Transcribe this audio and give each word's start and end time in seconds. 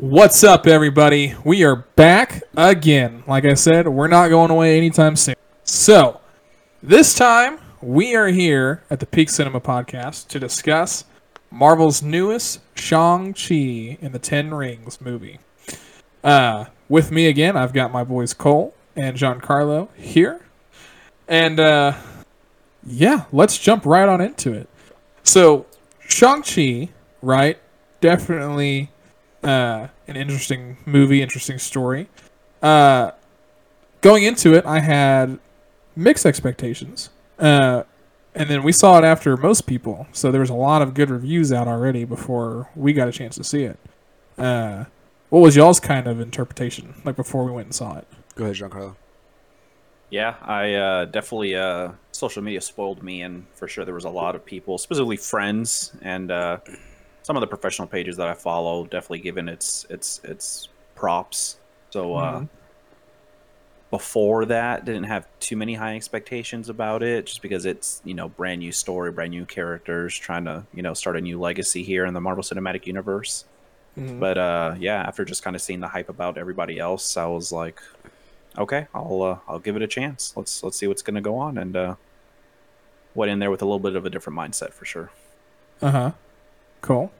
What's 0.00 0.42
up, 0.42 0.66
everybody? 0.66 1.34
We 1.44 1.64
are 1.64 1.76
back 1.76 2.42
again. 2.56 3.24
Like 3.26 3.44
I 3.44 3.52
said, 3.52 3.86
we're 3.86 4.08
not 4.08 4.28
going 4.28 4.50
away 4.50 4.78
anytime 4.78 5.16
soon. 5.16 5.34
So, 5.64 6.20
this 6.82 7.14
time 7.14 7.58
we 7.82 8.16
are 8.16 8.28
here 8.28 8.82
at 8.88 9.00
the 9.00 9.06
Peak 9.06 9.28
Cinema 9.28 9.60
Podcast 9.60 10.28
to 10.28 10.40
discuss 10.40 11.04
Marvel's 11.50 12.02
newest 12.02 12.60
Shang-Chi 12.74 13.98
in 14.00 14.12
the 14.12 14.18
Ten 14.18 14.54
Rings 14.54 14.98
movie. 15.00 15.40
Uh, 16.24 16.64
with 16.88 17.10
me 17.10 17.26
again, 17.26 17.54
I've 17.54 17.74
got 17.74 17.92
my 17.92 18.02
boys 18.02 18.32
Cole 18.32 18.74
and 18.96 19.16
Giancarlo 19.16 19.94
here. 19.94 20.40
And, 21.28 21.60
uh, 21.60 21.92
yeah, 22.84 23.24
let's 23.30 23.58
jump 23.58 23.84
right 23.84 24.08
on 24.08 24.22
into 24.22 24.54
it. 24.54 24.70
So, 25.22 25.66
Shang-Chi, 26.00 26.88
right? 27.20 27.58
Definitely 28.00 28.90
uh, 29.42 29.88
an 30.06 30.16
interesting 30.16 30.78
movie, 30.86 31.22
interesting 31.22 31.58
story. 31.58 32.08
Uh, 32.62 33.12
going 34.00 34.24
into 34.24 34.54
it, 34.54 34.64
I 34.66 34.80
had 34.80 35.38
mixed 35.96 36.26
expectations. 36.26 37.10
Uh, 37.38 37.84
and 38.34 38.48
then 38.48 38.62
we 38.62 38.72
saw 38.72 38.98
it 38.98 39.04
after 39.04 39.36
most 39.36 39.66
people, 39.66 40.06
so 40.12 40.30
there 40.30 40.40
was 40.40 40.50
a 40.50 40.54
lot 40.54 40.80
of 40.80 40.94
good 40.94 41.10
reviews 41.10 41.52
out 41.52 41.68
already 41.68 42.04
before 42.04 42.70
we 42.74 42.92
got 42.92 43.08
a 43.08 43.12
chance 43.12 43.36
to 43.36 43.44
see 43.44 43.64
it. 43.64 43.78
Uh, 44.38 44.84
what 45.28 45.40
was 45.40 45.54
y'all's 45.54 45.80
kind 45.80 46.06
of 46.06 46.20
interpretation, 46.20 46.94
like 47.04 47.16
before 47.16 47.44
we 47.44 47.52
went 47.52 47.66
and 47.66 47.74
saw 47.74 47.98
it? 47.98 48.06
Go 48.34 48.44
ahead, 48.44 48.56
Giancarlo. 48.56 48.96
Yeah, 50.08 50.34
I 50.42 50.74
uh, 50.74 51.04
definitely 51.06 51.56
uh, 51.56 51.92
social 52.12 52.42
media 52.42 52.60
spoiled 52.60 53.02
me, 53.02 53.22
and 53.22 53.46
for 53.54 53.68
sure 53.68 53.84
there 53.84 53.94
was 53.94 54.04
a 54.04 54.10
lot 54.10 54.34
of 54.34 54.44
people, 54.44 54.78
specifically 54.78 55.16
friends 55.16 55.92
and 56.02 56.30
uh, 56.30 56.58
some 57.22 57.36
of 57.36 57.40
the 57.40 57.46
professional 57.46 57.88
pages 57.88 58.16
that 58.16 58.28
I 58.28 58.34
follow, 58.34 58.84
definitely 58.86 59.20
given 59.20 59.48
its 59.48 59.84
its 59.90 60.20
its 60.24 60.68
props. 60.94 61.56
So 61.90 62.14
uh, 62.14 62.40
Mhm. 62.40 62.48
before 63.90 64.46
that, 64.46 64.84
didn't 64.86 65.04
have 65.04 65.26
too 65.38 65.56
many 65.56 65.74
high 65.74 65.94
expectations 65.96 66.68
about 66.70 67.02
it, 67.02 67.26
just 67.26 67.42
because 67.42 67.66
it's 67.66 68.00
you 68.04 68.14
know 68.14 68.28
brand 68.28 68.60
new 68.60 68.72
story, 68.72 69.12
brand 69.12 69.30
new 69.30 69.44
characters, 69.44 70.16
trying 70.16 70.44
to 70.46 70.64
you 70.74 70.82
know 70.82 70.94
start 70.94 71.16
a 71.16 71.20
new 71.20 71.38
legacy 71.38 71.82
here 71.82 72.04
in 72.06 72.14
the 72.14 72.20
Marvel 72.20 72.42
Cinematic 72.42 72.86
Universe. 72.86 73.44
Mhm. 73.98 74.18
But 74.18 74.38
uh, 74.38 74.74
yeah, 74.78 75.02
after 75.02 75.24
just 75.24 75.42
kind 75.42 75.54
of 75.54 75.60
seeing 75.60 75.80
the 75.80 75.88
hype 75.88 76.08
about 76.08 76.38
everybody 76.38 76.78
else, 76.78 77.16
I 77.18 77.26
was 77.26 77.52
like, 77.52 77.82
okay, 78.56 78.86
I'll 78.94 79.22
uh, 79.22 79.38
I'll 79.46 79.58
give 79.58 79.76
it 79.76 79.82
a 79.82 79.86
chance. 79.86 80.32
Let's 80.36 80.62
let's 80.64 80.78
see 80.78 80.86
what's 80.86 81.02
gonna 81.02 81.20
go 81.20 81.36
on, 81.36 81.58
and 81.58 81.76
uh, 81.76 81.94
went 83.14 83.30
in 83.30 83.38
there 83.40 83.50
with 83.50 83.60
a 83.60 83.66
little 83.66 83.78
bit 83.78 83.94
of 83.94 84.06
a 84.06 84.10
different 84.10 84.38
mindset 84.38 84.72
for 84.72 84.86
sure. 84.86 85.10
Uh 85.82 85.90
huh. 85.90 86.10
Cool. 86.82 87.10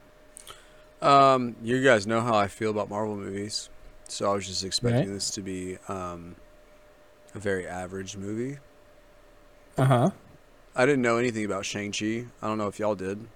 Um, 1.01 1.55
you 1.63 1.83
guys 1.83 2.07
know 2.07 2.21
how 2.21 2.35
I 2.35 2.47
feel 2.47 2.69
about 2.71 2.89
Marvel 2.89 3.15
movies, 3.15 3.69
so 4.07 4.31
I 4.31 4.35
was 4.35 4.47
just 4.47 4.63
expecting 4.63 5.07
Right. 5.09 5.13
this 5.13 5.29
to 5.31 5.41
be 5.41 5.77
um, 5.89 6.35
a 7.35 7.39
very 7.39 7.67
average 7.67 8.15
movie. 8.15 8.59
Uh 9.77 9.85
huh. 9.85 10.09
I 10.75 10.85
didn't 10.85 11.01
know 11.01 11.17
anything 11.17 11.45
about 11.45 11.65
Shang 11.65 11.91
Chi. 11.91 12.25
I 12.41 12.47
don't 12.47 12.57
know 12.57 12.67
if 12.67 12.79
y'all 12.79 12.95
did 12.95 13.27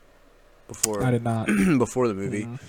before 0.68 1.04
I 1.04 1.12
did 1.12 1.24
not. 1.24 1.48
before 1.78 2.08
the 2.08 2.14
movie. 2.14 2.46
Mhm. 2.46 2.60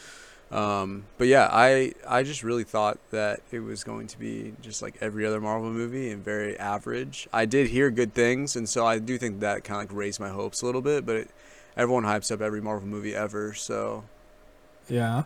Um, 0.51 1.05
but 1.19 1.27
yeah, 1.29 1.48
I 1.53 1.92
I 2.06 2.23
just 2.23 2.42
really 2.42 2.64
thought 2.64 2.98
that 3.11 3.41
it 3.53 3.61
was 3.61 3.84
going 3.84 4.06
to 4.09 4.19
be 4.19 4.55
just 4.62 4.81
like 4.83 4.97
every 5.01 5.27
other 5.27 5.41
Marvel 5.41 5.70
movie 5.70 6.11
and 6.11 6.25
very 6.25 6.59
average. 6.59 7.29
I 7.33 7.45
did 7.45 7.69
hear 7.69 7.91
good 7.91 8.14
things, 8.14 8.56
and 8.56 8.67
so 8.69 8.86
I 8.86 8.98
do 8.98 9.17
think 9.19 9.41
that 9.41 9.62
kind 9.64 9.83
of 9.83 9.91
like 9.91 9.97
raised 9.98 10.19
my 10.20 10.31
hopes 10.31 10.62
a 10.62 10.67
little 10.67 10.81
bit. 10.83 11.05
But 11.05 11.17
it, 11.17 11.31
everyone 11.78 12.04
hypes 12.04 12.30
up 12.30 12.42
every 12.42 12.60
Marvel 12.60 12.86
movie 12.86 13.14
ever, 13.14 13.54
so 13.54 14.04
Yeah. 14.88 15.22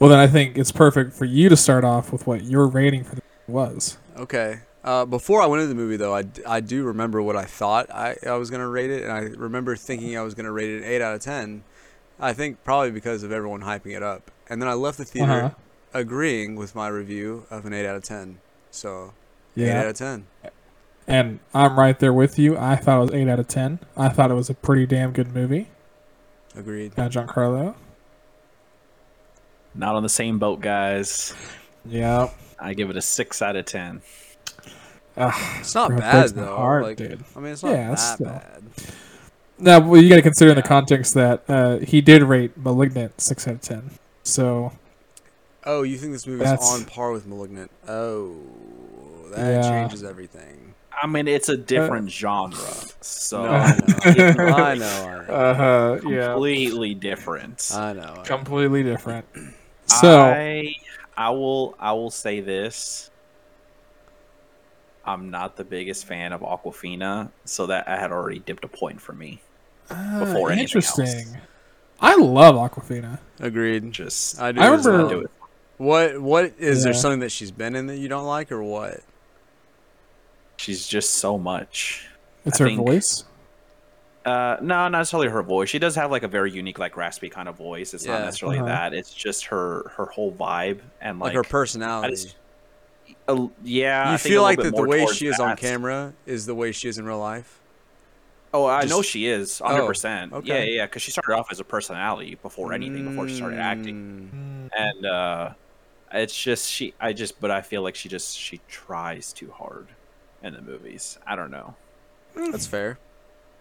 Well, 0.00 0.08
then 0.10 0.18
I 0.18 0.26
think 0.26 0.56
it's 0.58 0.72
perfect 0.72 1.12
for 1.12 1.26
you 1.26 1.48
to 1.50 1.56
start 1.56 1.84
off 1.84 2.10
with 2.12 2.26
what 2.26 2.42
your 2.44 2.66
rating 2.66 3.04
for 3.04 3.16
the 3.16 3.22
movie 3.46 3.52
was. 3.58 3.98
Okay. 4.16 4.60
Uh, 4.82 5.04
before 5.04 5.42
I 5.42 5.46
went 5.46 5.60
into 5.62 5.74
the 5.74 5.80
movie, 5.80 5.98
though, 5.98 6.14
I, 6.16 6.24
I 6.48 6.60
do 6.60 6.84
remember 6.84 7.20
what 7.20 7.36
I 7.36 7.44
thought 7.44 7.90
I, 7.90 8.16
I 8.26 8.32
was 8.36 8.48
going 8.48 8.62
to 8.62 8.66
rate 8.66 8.90
it, 8.90 9.02
and 9.02 9.12
I 9.12 9.18
remember 9.20 9.76
thinking 9.76 10.16
I 10.16 10.22
was 10.22 10.32
going 10.34 10.46
to 10.46 10.52
rate 10.52 10.70
it 10.70 10.78
an 10.78 10.84
8 10.84 11.02
out 11.02 11.14
of 11.16 11.20
10. 11.20 11.62
I 12.18 12.32
think 12.32 12.64
probably 12.64 12.90
because 12.90 13.22
of 13.22 13.30
everyone 13.30 13.60
hyping 13.60 13.94
it 13.94 14.02
up. 14.02 14.30
And 14.48 14.60
then 14.62 14.68
I 14.70 14.72
left 14.72 14.96
the 14.96 15.04
theater 15.04 15.32
Uh-huh. 15.32 15.50
agreeing 15.92 16.56
with 16.56 16.74
my 16.74 16.88
review 16.88 17.44
of 17.50 17.66
an 17.66 17.74
8 17.74 17.86
out 17.86 17.96
of 17.96 18.02
10. 18.04 18.38
So, 18.70 19.12
yeah. 19.54 19.66
8 19.66 19.76
out 19.82 19.86
of 19.88 19.96
10. 19.96 20.26
And 21.06 21.40
I'm 21.52 21.78
right 21.78 21.98
there 21.98 22.12
with 22.14 22.38
you. 22.38 22.56
I 22.56 22.76
thought 22.76 22.98
it 22.98 23.02
was 23.02 23.10
8 23.12 23.28
out 23.28 23.38
of 23.40 23.48
10. 23.48 23.80
I 23.98 24.08
thought 24.08 24.30
it 24.30 24.34
was 24.34 24.48
a 24.48 24.54
pretty 24.54 24.86
damn 24.86 25.12
good 25.12 25.34
movie. 25.34 25.68
Agreed. 26.56 26.94
Got 26.94 27.12
Giancarlo. 27.12 27.74
Not 29.74 29.94
on 29.94 30.02
the 30.02 30.08
same 30.08 30.38
boat, 30.38 30.60
guys. 30.60 31.34
Yeah. 31.84 32.30
I 32.58 32.74
give 32.74 32.90
it 32.90 32.96
a 32.96 33.02
six 33.02 33.40
out 33.40 33.56
of 33.56 33.64
ten. 33.66 34.02
It's 35.16 35.74
not 35.74 35.96
bad, 35.96 36.30
though. 36.30 36.56
heart, 36.56 36.82
like, 36.82 36.96
dude. 36.96 37.22
I 37.36 37.40
mean, 37.40 37.52
it's 37.52 37.62
not 37.62 37.72
Yeah, 37.72 37.90
that 37.90 37.94
still. 37.96 38.26
bad. 38.26 38.62
Now, 39.58 39.80
well, 39.80 40.00
you 40.02 40.08
got 40.08 40.16
to 40.16 40.22
consider 40.22 40.50
in 40.50 40.56
the 40.56 40.62
context 40.62 41.14
that 41.14 41.42
uh, 41.48 41.78
he 41.78 42.00
did 42.00 42.22
rate 42.22 42.56
*Malignant* 42.56 43.20
six 43.20 43.46
out 43.46 43.54
of 43.54 43.60
ten. 43.60 43.90
So 44.22 44.72
Oh, 45.64 45.82
you 45.82 45.98
think 45.98 46.12
this 46.12 46.26
movie 46.26 46.42
is 46.44 46.60
on 46.62 46.84
par 46.86 47.12
with 47.12 47.26
*Malignant*? 47.26 47.70
Oh, 47.86 48.34
that 49.32 49.62
Yeah. 49.62 49.68
changes 49.70 50.02
everything. 50.02 50.69
I 51.02 51.06
mean, 51.06 51.28
it's 51.28 51.48
a 51.48 51.56
different 51.56 52.10
genre, 52.10 52.58
so 53.00 53.44
No, 53.44 53.50
I 53.52 53.74
know. 53.74 54.54
I 54.54 54.74
know. 54.74 54.74
I 54.74 54.74
know. 54.74 55.34
uh, 55.34 55.98
completely 56.00 56.94
different. 56.94 57.70
I 57.74 57.92
know. 57.92 58.22
Completely 58.24 58.82
different. 58.82 59.26
So 59.86 60.20
I 60.20 60.76
I 61.16 61.30
will 61.30 61.74
I 61.80 61.92
will 61.94 62.10
say 62.12 62.38
this. 62.40 63.10
I'm 65.04 65.30
not 65.30 65.56
the 65.56 65.64
biggest 65.64 66.04
fan 66.06 66.32
of 66.32 66.42
Awkwafina, 66.42 67.30
so 67.44 67.66
that 67.66 67.88
I 67.88 67.96
had 67.98 68.12
already 68.12 68.38
dipped 68.38 68.64
a 68.64 68.68
point 68.68 69.00
for 69.00 69.12
me. 69.12 69.40
uh, 69.90 70.20
before 70.20 70.52
anything 70.52 70.62
interesting. 70.62 71.38
I 72.00 72.14
love 72.16 72.54
Awkwafina. 72.54 73.18
Agreed. 73.40 73.90
Just 73.90 74.40
I 74.40 74.52
do. 74.52 74.60
I 74.60 74.72
as 74.72 74.86
well. 74.86 74.92
remember- 74.96 75.14
do 75.14 75.20
it. 75.22 75.30
What 75.78 76.20
what 76.20 76.52
is 76.58 76.84
there 76.84 76.92
something 76.94 77.20
that 77.20 77.32
she's 77.32 77.50
been 77.50 77.74
in 77.74 77.86
that 77.88 77.96
you 77.96 78.06
don't 78.08 78.26
like 78.26 78.52
or 78.52 78.62
what? 78.62 79.00
She's 80.60 80.86
just 80.86 81.14
so 81.16 81.38
much. 81.38 82.06
It's 82.44 82.60
I 82.60 82.64
her 82.64 82.68
think- 82.70 82.86
voice. 82.86 83.24
Uh, 84.26 84.58
no, 84.60 84.74
not 84.74 84.92
necessarily 84.92 85.28
her 85.28 85.42
voice. 85.42 85.70
She 85.70 85.78
does 85.78 85.94
have 85.96 86.10
like 86.10 86.22
a 86.22 86.28
very 86.28 86.50
unique, 86.52 86.78
like 86.78 86.94
raspy 86.98 87.30
kind 87.30 87.48
of 87.48 87.56
voice. 87.56 87.94
It's 87.94 88.04
Yeah. 88.04 88.12
not 88.18 88.24
necessarily 88.26 88.58
Uh-huh. 88.58 88.66
that. 88.66 88.92
It's 88.92 89.14
just 89.14 89.46
her 89.46 89.90
her 89.96 90.04
whole 90.04 90.30
vibe 90.32 90.80
and 91.00 91.18
Like, 91.18 91.28
like, 91.28 91.36
her 91.36 91.42
personality. 91.42 92.10
just- 92.14 92.36
uh, 93.26 93.46
yeah. 93.64 94.08
you 94.08 94.14
I 94.14 94.16
feel 94.18 94.30
little 94.42 94.42
like 94.42 94.58
that 94.58 94.76
the 94.76 94.82
way 94.86 95.06
she 95.06 95.26
is 95.26 95.40
on 95.40 95.56
camera 95.56 96.12
is 96.26 96.44
the 96.44 96.54
way 96.54 96.70
she 96.72 96.88
is 96.88 96.98
in 96.98 97.06
real 97.06 97.18
life. 97.18 97.58
Oh, 98.52 98.66
I 98.66 98.84
know 98.84 99.00
she 99.00 99.26
is, 99.26 99.60
hundred 99.60 99.86
percent. 99.86 100.32
okay. 100.34 100.46
Yeah, 100.66 100.76
yeah, 100.80 100.86
because 100.86 101.00
she 101.00 101.12
started 101.12 101.34
off 101.36 101.46
as 101.50 101.60
a 101.60 101.64
personality 101.64 102.34
before 102.42 102.74
anything, 102.74 103.08
before 103.08 103.26
she 103.28 103.36
started 103.36 103.58
acting. 103.60 104.68
Mm, 104.70 104.78
and 104.78 105.06
uh 105.06 105.50
it's 106.12 106.36
just 106.36 106.68
she 106.68 106.92
i 107.00 107.12
just 107.12 107.40
but 107.40 107.52
i 107.52 107.60
feel 107.62 107.82
like 107.82 107.94
she 107.94 108.08
just 108.08 108.36
she 108.36 108.60
tries 108.68 109.32
too 109.32 109.48
hard 109.56 109.86
in 110.42 110.54
the 110.54 110.60
movies 110.62 111.18
i 111.26 111.34
don't 111.36 111.50
know 111.50 111.74
That's 112.34 112.66
fair. 112.66 112.98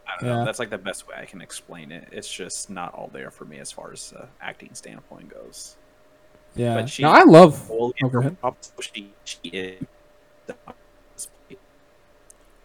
i 0.07 0.19
don't 0.19 0.29
Yeah. 0.29 0.35
know 0.37 0.45
that's 0.45 0.59
like 0.59 0.69
the 0.69 0.77
best 0.77 1.07
way 1.07 1.15
i 1.19 1.25
can 1.25 1.41
explain 1.41 1.91
it 1.91 2.07
it's 2.11 2.31
just 2.31 2.69
not 2.69 2.93
all 2.93 3.09
there 3.13 3.31
for 3.31 3.45
me 3.45 3.59
as 3.59 3.71
far 3.71 3.91
as 3.91 4.13
uh, 4.17 4.25
acting 4.41 4.69
standpoint 4.73 5.29
goes 5.29 5.75
Yeah. 6.55 6.75
but 6.75 6.89
she- 6.89 7.03
now, 7.03 7.11
I 7.11 7.23
love. 7.23 7.69
Oh, 7.71 7.93
go 8.09 8.19
ahead. 8.19 8.37
she, 8.81 9.11
she 9.23 9.39
is 9.43 9.83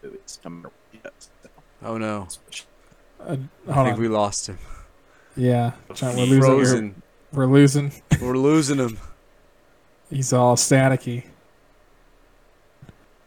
movies, 0.03 0.39
no 0.45 0.51
matter 0.51 0.69
what 0.69 0.73
she 0.93 0.99
does. 0.99 1.31
Oh 1.83 1.99
no. 1.99 2.29
Uh, 3.21 3.33
I 3.69 3.85
think 3.85 3.95
on. 3.97 4.01
we 4.01 4.09
lost 4.09 4.47
him. 4.49 4.59
Yeah, 5.37 5.73
John, 5.95 6.17
we're 6.17 6.27
losing. 6.27 6.85
your- 6.87 6.95
We're 7.33 7.47
losing. 7.47 7.93
We're 8.21 8.37
losing 8.39 8.79
him. 8.79 8.99
He's 10.11 10.33
all 10.33 10.57
staticky. 10.57 11.25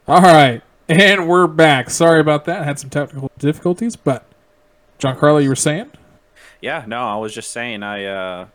All 0.08 0.22
right, 0.22 0.62
and 0.90 1.28
we're 1.28 1.48
back. 1.48 1.90
Sorry 1.90 2.20
about 2.20 2.46
that. 2.46 2.62
I 2.62 2.64
had 2.64 2.80
some 2.80 2.90
technical 2.90 3.32
difficulties, 3.38 3.96
but 3.96 4.26
Giancarlo, 5.00 5.42
you 5.42 5.50
were 5.50 5.56
saying? 5.56 5.92
Yeah, 6.62 6.84
no, 6.88 7.02
I 7.02 7.18
was 7.18 7.34
just 7.34 7.52
saying 7.52 7.84
I 7.84 8.06
uh 8.06 8.48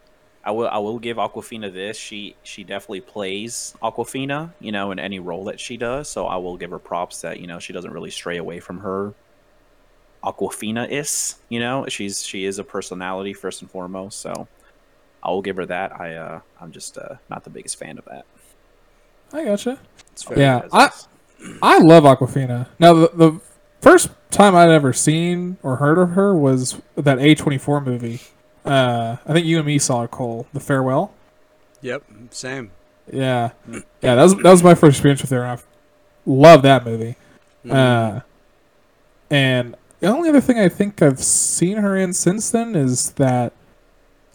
I 0.45 0.51
will 0.51 0.69
I 0.69 0.79
will 0.79 0.99
give 0.99 1.19
Awkwafina 1.19 1.73
this. 1.73 1.97
She 1.97 2.35
she 2.43 2.65
definitely 2.65 3.01
plays 3.01 3.75
Awkwafina, 3.83 4.53
you 4.61 4.73
know, 4.73 4.91
in 4.91 4.99
any 4.99 5.21
role 5.21 5.45
that 5.45 5.61
she 5.61 5.77
does. 5.77 6.09
So 6.09 6.27
I 6.27 6.37
will 6.37 6.57
give 6.57 6.71
her 6.71 6.79
props 6.79 7.21
that, 7.21 7.41
you 7.41 7.47
know, 7.47 7.59
she 7.59 7.73
doesn't 7.73 7.93
really 7.93 8.11
stray 8.11 8.39
away 8.39 8.61
from 8.61 8.79
her 8.81 9.15
Awkwafina 10.25 10.89
is, 10.89 11.37
you 11.49 11.61
know. 11.61 11.87
She's 11.89 12.25
she 12.25 12.45
is 12.45 12.59
a 12.59 12.65
personality 12.65 13.33
first 13.33 13.61
and 13.61 13.71
foremost, 13.71 14.21
so 14.21 14.49
I 15.23 15.31
will 15.31 15.43
give 15.43 15.57
her 15.57 15.67
that. 15.67 16.01
I 16.01 16.15
uh 16.15 16.41
I'm 16.61 16.73
just 16.73 16.97
uh 16.99 17.17
not 17.29 17.45
the 17.45 17.51
biggest 17.51 17.77
fan 17.77 17.99
of 17.99 18.05
that. 18.07 18.25
I 19.33 19.45
gotcha. 19.45 19.79
Yeah, 20.37 20.63
I. 20.73 20.91
I 21.63 21.79
love 21.79 22.05
Awkwafina. 22.05 22.69
Now 22.79 22.93
the, 22.95 23.11
the 23.15 23.41
first 23.81 24.11
time 24.31 24.55
I'd 24.55 24.71
ever 24.71 24.93
seen 24.93 25.57
or 25.63 25.77
heard 25.77 25.99
of 25.99 26.11
her 26.11 26.35
was 26.35 26.81
that 26.97 27.19
A 27.19 27.35
twenty 27.35 27.59
four 27.59 27.81
movie. 27.81 28.21
Uh, 28.65 29.17
I 29.27 29.33
think 29.33 29.47
you 29.47 29.57
and 29.59 29.67
me 29.67 29.79
saw 29.79 30.03
it, 30.05 30.11
Cole, 30.13 30.47
The 30.53 30.61
Farewell. 30.61 31.13
Yep, 31.81 32.05
same. 32.31 32.71
Yeah, 33.13 33.51
yeah. 33.69 33.81
That 34.15 34.23
was 34.23 34.37
that 34.37 34.51
was 34.51 34.63
my 34.63 34.75
first 34.75 34.97
experience 34.99 35.21
with 35.23 35.31
her. 35.31 35.43
and 35.43 35.59
I 35.61 35.63
love 36.27 36.63
that 36.63 36.85
movie. 36.85 37.17
Mhm. 37.65 37.73
Uh, 37.75 38.21
and 39.31 39.77
the 40.01 40.07
only 40.09 40.29
other 40.29 40.41
thing 40.41 40.59
I 40.59 40.69
think 40.69 41.01
I've 41.03 41.21
seen 41.23 41.79
her 41.79 41.97
in 41.97 42.13
since 42.13 42.51
then 42.51 42.75
is 42.77 43.11
that 43.13 43.53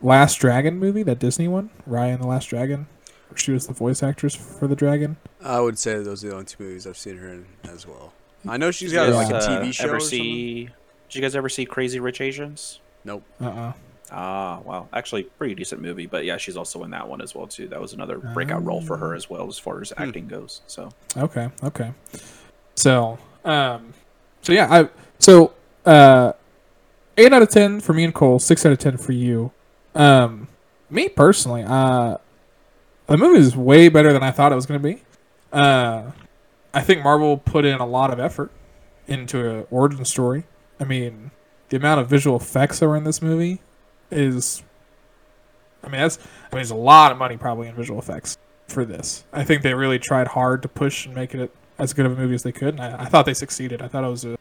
Last 0.01 0.36
Dragon 0.36 0.77
movie, 0.77 1.04
that 1.04 1.19
Disney 1.19 1.48
one, 1.48 1.69
Raya 1.89 2.13
and 2.15 2.21
the 2.24 2.27
Last 2.27 2.45
Dragon. 2.50 2.88
Where 3.37 3.43
she 3.43 3.51
was 3.51 3.67
the 3.67 3.73
voice 3.73 4.01
actress 4.01 4.33
for 4.33 4.65
the 4.67 4.75
dragon. 4.75 5.17
I 5.43 5.59
would 5.59 5.77
say 5.77 6.01
those 6.01 6.23
are 6.23 6.29
the 6.29 6.33
only 6.33 6.45
two 6.45 6.63
movies 6.63 6.87
I've 6.87 6.97
seen 6.97 7.17
her 7.17 7.29
in 7.29 7.45
as 7.69 7.85
well. 7.85 8.11
I 8.47 8.57
know 8.57 8.71
she's 8.71 8.91
got 8.91 9.11
guys, 9.11 9.15
like 9.15 9.31
a 9.31 9.37
uh, 9.37 9.61
TV 9.61 9.71
show. 9.71 9.83
Ever 9.83 9.97
or 9.97 9.99
something. 9.99 10.19
see? 10.19 10.69
Did 11.07 11.15
you 11.15 11.21
guys 11.21 11.35
ever 11.35 11.47
see 11.47 11.63
Crazy 11.63 11.99
Rich 11.99 12.19
Asians? 12.19 12.79
Nope. 13.05 13.23
Uh 13.39 13.45
uh 13.45 13.73
Ah, 14.09 14.59
wow. 14.61 14.87
Actually, 14.91 15.23
pretty 15.23 15.53
decent 15.53 15.83
movie, 15.83 16.07
but 16.07 16.25
yeah, 16.25 16.37
she's 16.37 16.57
also 16.57 16.83
in 16.83 16.89
that 16.89 17.07
one 17.07 17.21
as 17.21 17.35
well 17.35 17.45
too. 17.45 17.67
That 17.67 17.79
was 17.79 17.93
another 17.93 18.17
breakout 18.17 18.65
role 18.65 18.81
for 18.81 18.97
her 18.97 19.13
as 19.13 19.29
well 19.29 19.47
as 19.47 19.59
far 19.59 19.81
as 19.81 19.93
acting 19.97 20.27
goes. 20.27 20.61
So 20.65 20.89
Okay, 21.15 21.49
okay. 21.63 21.93
So, 22.73 23.19
um, 23.45 23.93
so 24.41 24.51
yeah, 24.51 24.67
I 24.67 24.89
so 25.19 25.53
uh, 25.85 26.33
eight 27.17 27.31
out 27.31 27.43
of 27.43 27.49
ten 27.49 27.81
for 27.81 27.93
me 27.93 28.03
and 28.03 28.15
Cole, 28.15 28.39
six 28.39 28.65
out 28.65 28.71
of 28.71 28.79
ten 28.79 28.97
for 28.97 29.11
you. 29.11 29.51
Um, 29.93 30.47
me 30.89 31.07
personally, 31.09 31.63
uh, 31.63 32.17
the 33.07 33.18
movie 33.18 33.39
is 33.39 33.56
way 33.56 33.89
better 33.89 34.13
than 34.13 34.24
I 34.24 34.31
thought 34.31 34.51
it 34.51 34.56
was 34.56 34.65
going 34.65 34.81
to 34.81 34.88
be. 34.88 35.04
Uh, 35.51 36.12
I 36.74 36.81
think 36.81 37.04
Marvel 37.04 37.38
put 37.38 37.65
in 37.65 37.80
a 37.80 37.86
lot 37.86 38.12
of 38.12 38.19
effort 38.19 38.51
into 39.07 39.50
an 39.50 39.68
origin 39.71 40.06
story. 40.06 40.45
I 40.80 40.83
mean, 40.83 41.31
the 41.69 41.77
amount 41.77 42.01
of 42.01 42.09
visual 42.09 42.38
effects 42.38 42.80
that 42.80 42.88
were 42.88 42.98
in 42.98 43.04
this 43.04 43.21
movie 43.21 43.62
is, 44.12 44.63
I 45.83 45.88
mean, 45.88 46.01
that's, 46.01 46.18
I 46.18 46.21
mean, 46.21 46.59
there's 46.59 46.71
a 46.71 46.75
lot 46.75 47.12
of 47.12 47.18
money 47.18 47.38
probably 47.38 47.68
in 47.68 47.75
visual 47.75 48.00
effects 48.00 48.38
for 48.68 48.86
this. 48.86 49.24
I 49.31 49.44
think 49.44 49.63
they 49.63 49.74
really 49.74 50.00
tried 50.00 50.30
hard 50.30 50.62
to 50.62 50.68
push 50.68 51.06
and 51.06 51.15
make 51.15 51.33
it 51.33 51.51
as 51.80 51.94
good 51.94 52.06
of 52.06 52.13
a 52.13 52.15
movie 52.15 52.36
as 52.36 52.44
they 52.44 52.51
could, 52.51 52.80
and 52.80 52.81
I, 52.81 53.04
I 53.04 53.06
thought 53.06 53.25
they 53.25 53.33
succeeded. 53.33 53.81
I 53.81 53.88
thought 53.88 54.04
it 54.04 54.09
was 54.09 54.25
a 54.25 54.38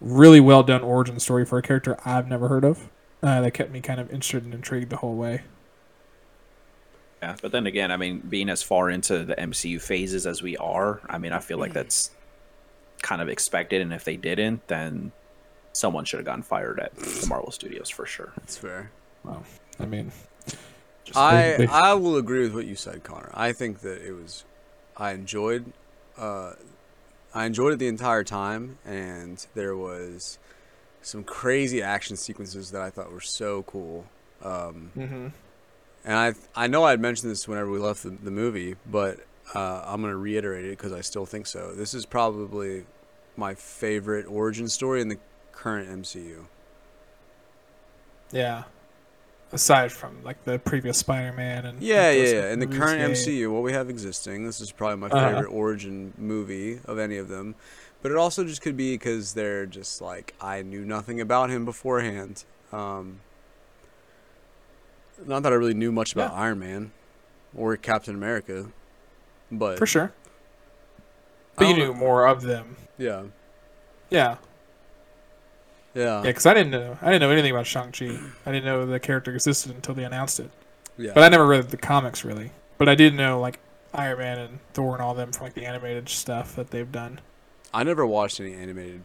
really 0.00 0.40
well 0.40 0.62
done 0.62 0.82
origin 0.82 1.18
story 1.20 1.44
for 1.44 1.58
a 1.58 1.62
character 1.62 1.96
I've 2.04 2.28
never 2.28 2.48
heard 2.48 2.64
of. 2.64 2.88
Uh, 3.22 3.40
that 3.40 3.52
kept 3.52 3.70
me 3.70 3.80
kind 3.80 4.00
of 4.00 4.10
interested 4.12 4.44
and 4.44 4.52
intrigued 4.52 4.90
the 4.90 4.96
whole 4.96 5.14
way. 5.14 5.42
Yeah, 7.22 7.36
but 7.40 7.52
then 7.52 7.66
again, 7.66 7.90
I 7.92 7.96
mean, 7.96 8.18
being 8.18 8.48
as 8.50 8.62
far 8.62 8.90
into 8.90 9.24
the 9.24 9.34
MCU 9.36 9.80
phases 9.80 10.26
as 10.26 10.42
we 10.42 10.56
are, 10.56 11.00
I 11.08 11.18
mean, 11.18 11.32
I 11.32 11.38
feel 11.38 11.58
like 11.58 11.72
that's 11.72 12.10
kind 13.00 13.22
of 13.22 13.28
expected, 13.28 13.80
and 13.80 13.92
if 13.92 14.04
they 14.04 14.16
didn't, 14.16 14.66
then 14.68 15.12
someone 15.72 16.04
should 16.04 16.18
have 16.18 16.26
gotten 16.26 16.42
fired 16.42 16.78
at 16.80 16.94
the 16.96 17.26
Marvel 17.28 17.50
Studios 17.52 17.88
for 17.88 18.06
sure. 18.06 18.32
That's 18.36 18.56
fair. 18.56 18.90
Well, 19.24 19.44
I 19.78 19.86
mean, 19.86 20.10
I 21.14 21.42
they- 21.42 21.56
they- 21.58 21.66
I 21.66 21.94
will 21.94 22.16
agree 22.16 22.42
with 22.42 22.54
what 22.54 22.66
you 22.66 22.74
said, 22.74 23.04
Connor. 23.04 23.30
I 23.34 23.52
think 23.52 23.80
that 23.80 24.02
it 24.06 24.12
was, 24.12 24.44
I 24.96 25.12
enjoyed, 25.12 25.72
uh, 26.18 26.54
I 27.34 27.46
enjoyed 27.46 27.72
it 27.74 27.78
the 27.78 27.88
entire 27.88 28.24
time, 28.24 28.78
and 28.84 29.44
there 29.54 29.76
was 29.76 30.38
some 31.02 31.24
crazy 31.24 31.82
action 31.82 32.16
sequences 32.16 32.70
that 32.72 32.82
I 32.82 32.90
thought 32.90 33.10
were 33.12 33.20
so 33.20 33.62
cool. 33.62 34.06
Um, 34.42 34.90
Mhm. 34.96 35.32
And 36.04 36.16
I 36.16 36.34
I 36.54 36.66
know 36.66 36.84
I 36.84 36.90
had 36.90 37.00
mentioned 37.00 37.30
this 37.30 37.46
whenever 37.48 37.70
we 37.70 37.78
left 37.78 38.02
the, 38.02 38.10
the 38.10 38.30
movie, 38.30 38.76
but 38.90 39.20
uh, 39.54 39.82
I'm 39.86 40.00
gonna 40.00 40.16
reiterate 40.16 40.64
it 40.64 40.70
because 40.78 40.92
I 40.92 41.00
still 41.00 41.26
think 41.26 41.46
so. 41.46 41.72
This 41.74 41.94
is 41.94 42.06
probably 42.06 42.84
my 43.36 43.54
favorite 43.54 44.26
origin 44.26 44.68
story 44.68 45.00
in 45.00 45.08
the 45.08 45.18
current 45.52 45.88
MCU. 45.88 46.44
yeah. 48.30 48.64
Aside 49.54 49.92
from 49.92 50.22
like 50.24 50.44
the 50.44 50.58
previous 50.58 50.96
Spider-Man 50.96 51.66
and 51.66 51.82
Yeah, 51.82 52.10
yeah, 52.10 52.32
yeah. 52.32 52.52
In 52.54 52.58
the 52.58 52.66
current. 52.66 53.12
MCU, 53.12 53.52
what 53.52 53.62
we 53.62 53.74
have 53.74 53.90
existing, 53.90 54.46
this 54.46 54.62
is 54.62 54.72
probably 54.72 54.96
my 54.96 55.08
Uh-huh. 55.08 55.28
favorite 55.28 55.50
origin 55.50 56.14
movie 56.16 56.80
of 56.86 56.98
any 56.98 57.18
of 57.18 57.28
them. 57.28 57.54
But 58.00 58.12
it 58.12 58.16
also 58.16 58.44
just 58.44 58.62
could 58.62 58.78
be 58.78 58.94
because 58.94 59.34
they're 59.34 59.66
just 59.66 60.00
like 60.00 60.32
I 60.40 60.62
knew 60.62 60.86
nothing 60.86 61.20
about 61.20 61.50
him 61.50 61.66
beforehand. 61.66 62.44
Um, 62.72 63.20
not 65.26 65.42
that 65.44 65.52
I 65.52 65.56
really 65.56 65.74
knew 65.74 65.92
much 65.92 66.12
about 66.12 66.32
Yeah. 66.32 66.38
Iron 66.38 66.58
Man 66.58 66.92
or 67.56 67.76
Captain 67.76 68.14
America, 68.14 68.66
but 69.50 69.78
for 69.78 69.86
sure. 69.86 70.12
But 71.56 71.68
you 71.68 71.74
knew 71.74 71.86
know. 71.88 71.94
more 71.94 72.26
of 72.26 72.42
them. 72.42 72.76
Yeah, 72.98 73.24
Yeah, 74.10 74.36
yeah, 75.94 76.16
yeah. 76.16 76.22
Because 76.22 76.46
I 76.46 76.54
didn't 76.54 76.70
know. 76.70 76.96
I 77.02 77.06
didn't 77.06 77.20
know 77.20 77.30
anything 77.30 77.50
about 77.50 77.66
Shang 77.66 77.92
Chi. 77.92 78.18
I 78.46 78.52
didn't 78.52 78.64
know 78.64 78.86
the 78.86 79.00
character 79.00 79.32
existed 79.34 79.72
until 79.74 79.94
they 79.94 80.04
announced 80.04 80.40
it. 80.40 80.50
yeah. 80.96 81.12
But 81.14 81.24
I 81.24 81.28
never 81.28 81.46
read 81.46 81.70
the 81.70 81.76
comics 81.76 82.24
really. 82.24 82.50
But 82.78 82.88
I 82.88 82.94
did 82.94 83.14
know 83.14 83.38
like 83.40 83.58
Iron 83.94 84.18
Man 84.18 84.38
and 84.38 84.58
Thor 84.74 84.94
and 84.94 85.02
all 85.02 85.14
them 85.14 85.32
from 85.32 85.44
like 85.44 85.54
the 85.54 85.66
animated 85.66 86.08
stuff 86.08 86.56
that 86.56 86.70
they've 86.70 86.90
done. 86.90 87.20
I 87.74 87.82
never 87.84 88.06
watched 88.06 88.40
any 88.40 88.54
animated 88.54 89.02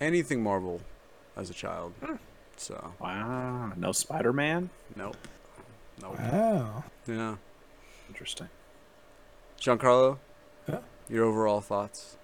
anything 0.00 0.42
Marvel 0.42 0.80
as 1.36 1.50
a 1.50 1.54
child, 1.54 1.92
Hmm. 2.04 2.16
So 2.60 2.92
Wow, 3.00 3.72
no 3.76 3.90
Spider 3.92 4.32
Man. 4.34 4.68
nope, 4.94 5.16
nope. 6.02 6.18
Wow. 6.20 6.84
Yeah, 7.06 7.36
Interesting. 8.08 8.48
Giancarlo, 9.58 10.18
Yeah. 10.68 10.78
your 11.08 11.24
overall 11.24 11.60
thoughts? 11.62 12.16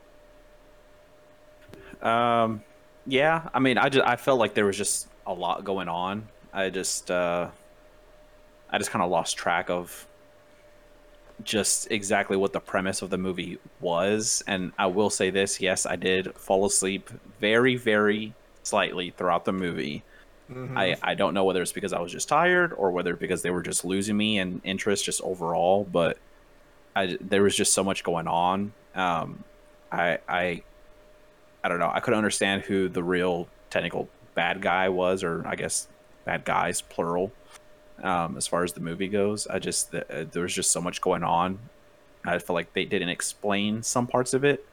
Um, 2.02 2.62
yeah, 3.06 3.48
I 3.54 3.58
mean, 3.60 3.78
I 3.78 3.88
just 3.88 4.06
I 4.06 4.16
felt 4.16 4.38
like 4.38 4.54
there 4.54 4.66
was 4.66 4.76
just 4.76 5.08
a 5.26 5.32
lot 5.32 5.64
going 5.64 5.88
on. 5.88 6.28
I 6.52 6.68
just 6.70 7.10
uh, 7.10 7.48
I 8.70 8.78
just 8.78 8.90
kind 8.90 9.02
of 9.02 9.10
lost 9.10 9.36
track 9.36 9.70
of 9.70 10.06
just 11.42 11.90
exactly 11.90 12.36
what 12.36 12.52
the 12.52 12.60
premise 12.60 13.00
of 13.02 13.10
the 13.10 13.18
movie 13.18 13.58
was. 13.80 14.42
And 14.46 14.72
I 14.78 14.86
will 14.86 15.10
say 15.10 15.30
this: 15.30 15.60
yes, 15.60 15.86
I 15.86 15.96
did 15.96 16.34
fall 16.34 16.66
asleep 16.66 17.08
very, 17.40 17.76
very 17.76 18.34
slightly 18.62 19.10
throughout 19.10 19.44
the 19.46 19.52
movie. 19.52 20.02
Mhm. 20.50 20.76
I, 20.76 20.96
I 21.02 21.14
don't 21.14 21.34
know 21.34 21.44
whether 21.44 21.60
it's 21.62 21.72
because 21.72 21.92
I 21.92 22.00
was 22.00 22.12
just 22.12 22.28
tired 22.28 22.72
or 22.72 22.90
whether 22.92 23.16
because 23.16 23.42
they 23.42 23.50
were 23.50 23.62
just 23.62 23.84
losing 23.84 24.16
me 24.16 24.38
and 24.38 24.60
interest 24.64 25.04
just 25.04 25.20
overall, 25.22 25.84
but 25.90 26.18
I 26.94 27.18
there 27.20 27.42
was 27.42 27.56
just 27.56 27.74
so 27.74 27.82
much 27.82 28.04
going 28.04 28.28
on. 28.28 28.72
Um, 28.94 29.42
I 29.90 30.18
I 30.28 30.62
I 31.64 31.68
don't 31.68 31.78
know. 31.80 31.90
I 31.92 32.00
couldn't 32.00 32.18
understand 32.18 32.62
who 32.62 32.88
the 32.88 33.02
real 33.02 33.48
technical 33.70 34.08
bad 34.34 34.62
guy 34.62 34.88
was, 34.88 35.24
or 35.24 35.44
I 35.46 35.56
guess 35.56 35.88
bad 36.24 36.44
guys 36.44 36.80
plural. 36.80 37.32
Um, 38.02 38.36
as 38.36 38.46
far 38.46 38.62
as 38.62 38.72
the 38.74 38.80
movie 38.80 39.08
goes, 39.08 39.46
I 39.46 39.58
just 39.58 39.90
th- 39.90 40.04
uh, 40.10 40.24
there 40.30 40.42
was 40.42 40.54
just 40.54 40.70
so 40.70 40.80
much 40.80 41.00
going 41.00 41.24
on. 41.24 41.58
I 42.24 42.38
feel 42.38 42.54
like 42.54 42.72
they 42.72 42.84
didn't 42.84 43.08
explain 43.08 43.82
some 43.82 44.06
parts 44.06 44.34
of 44.34 44.44
it 44.44 44.64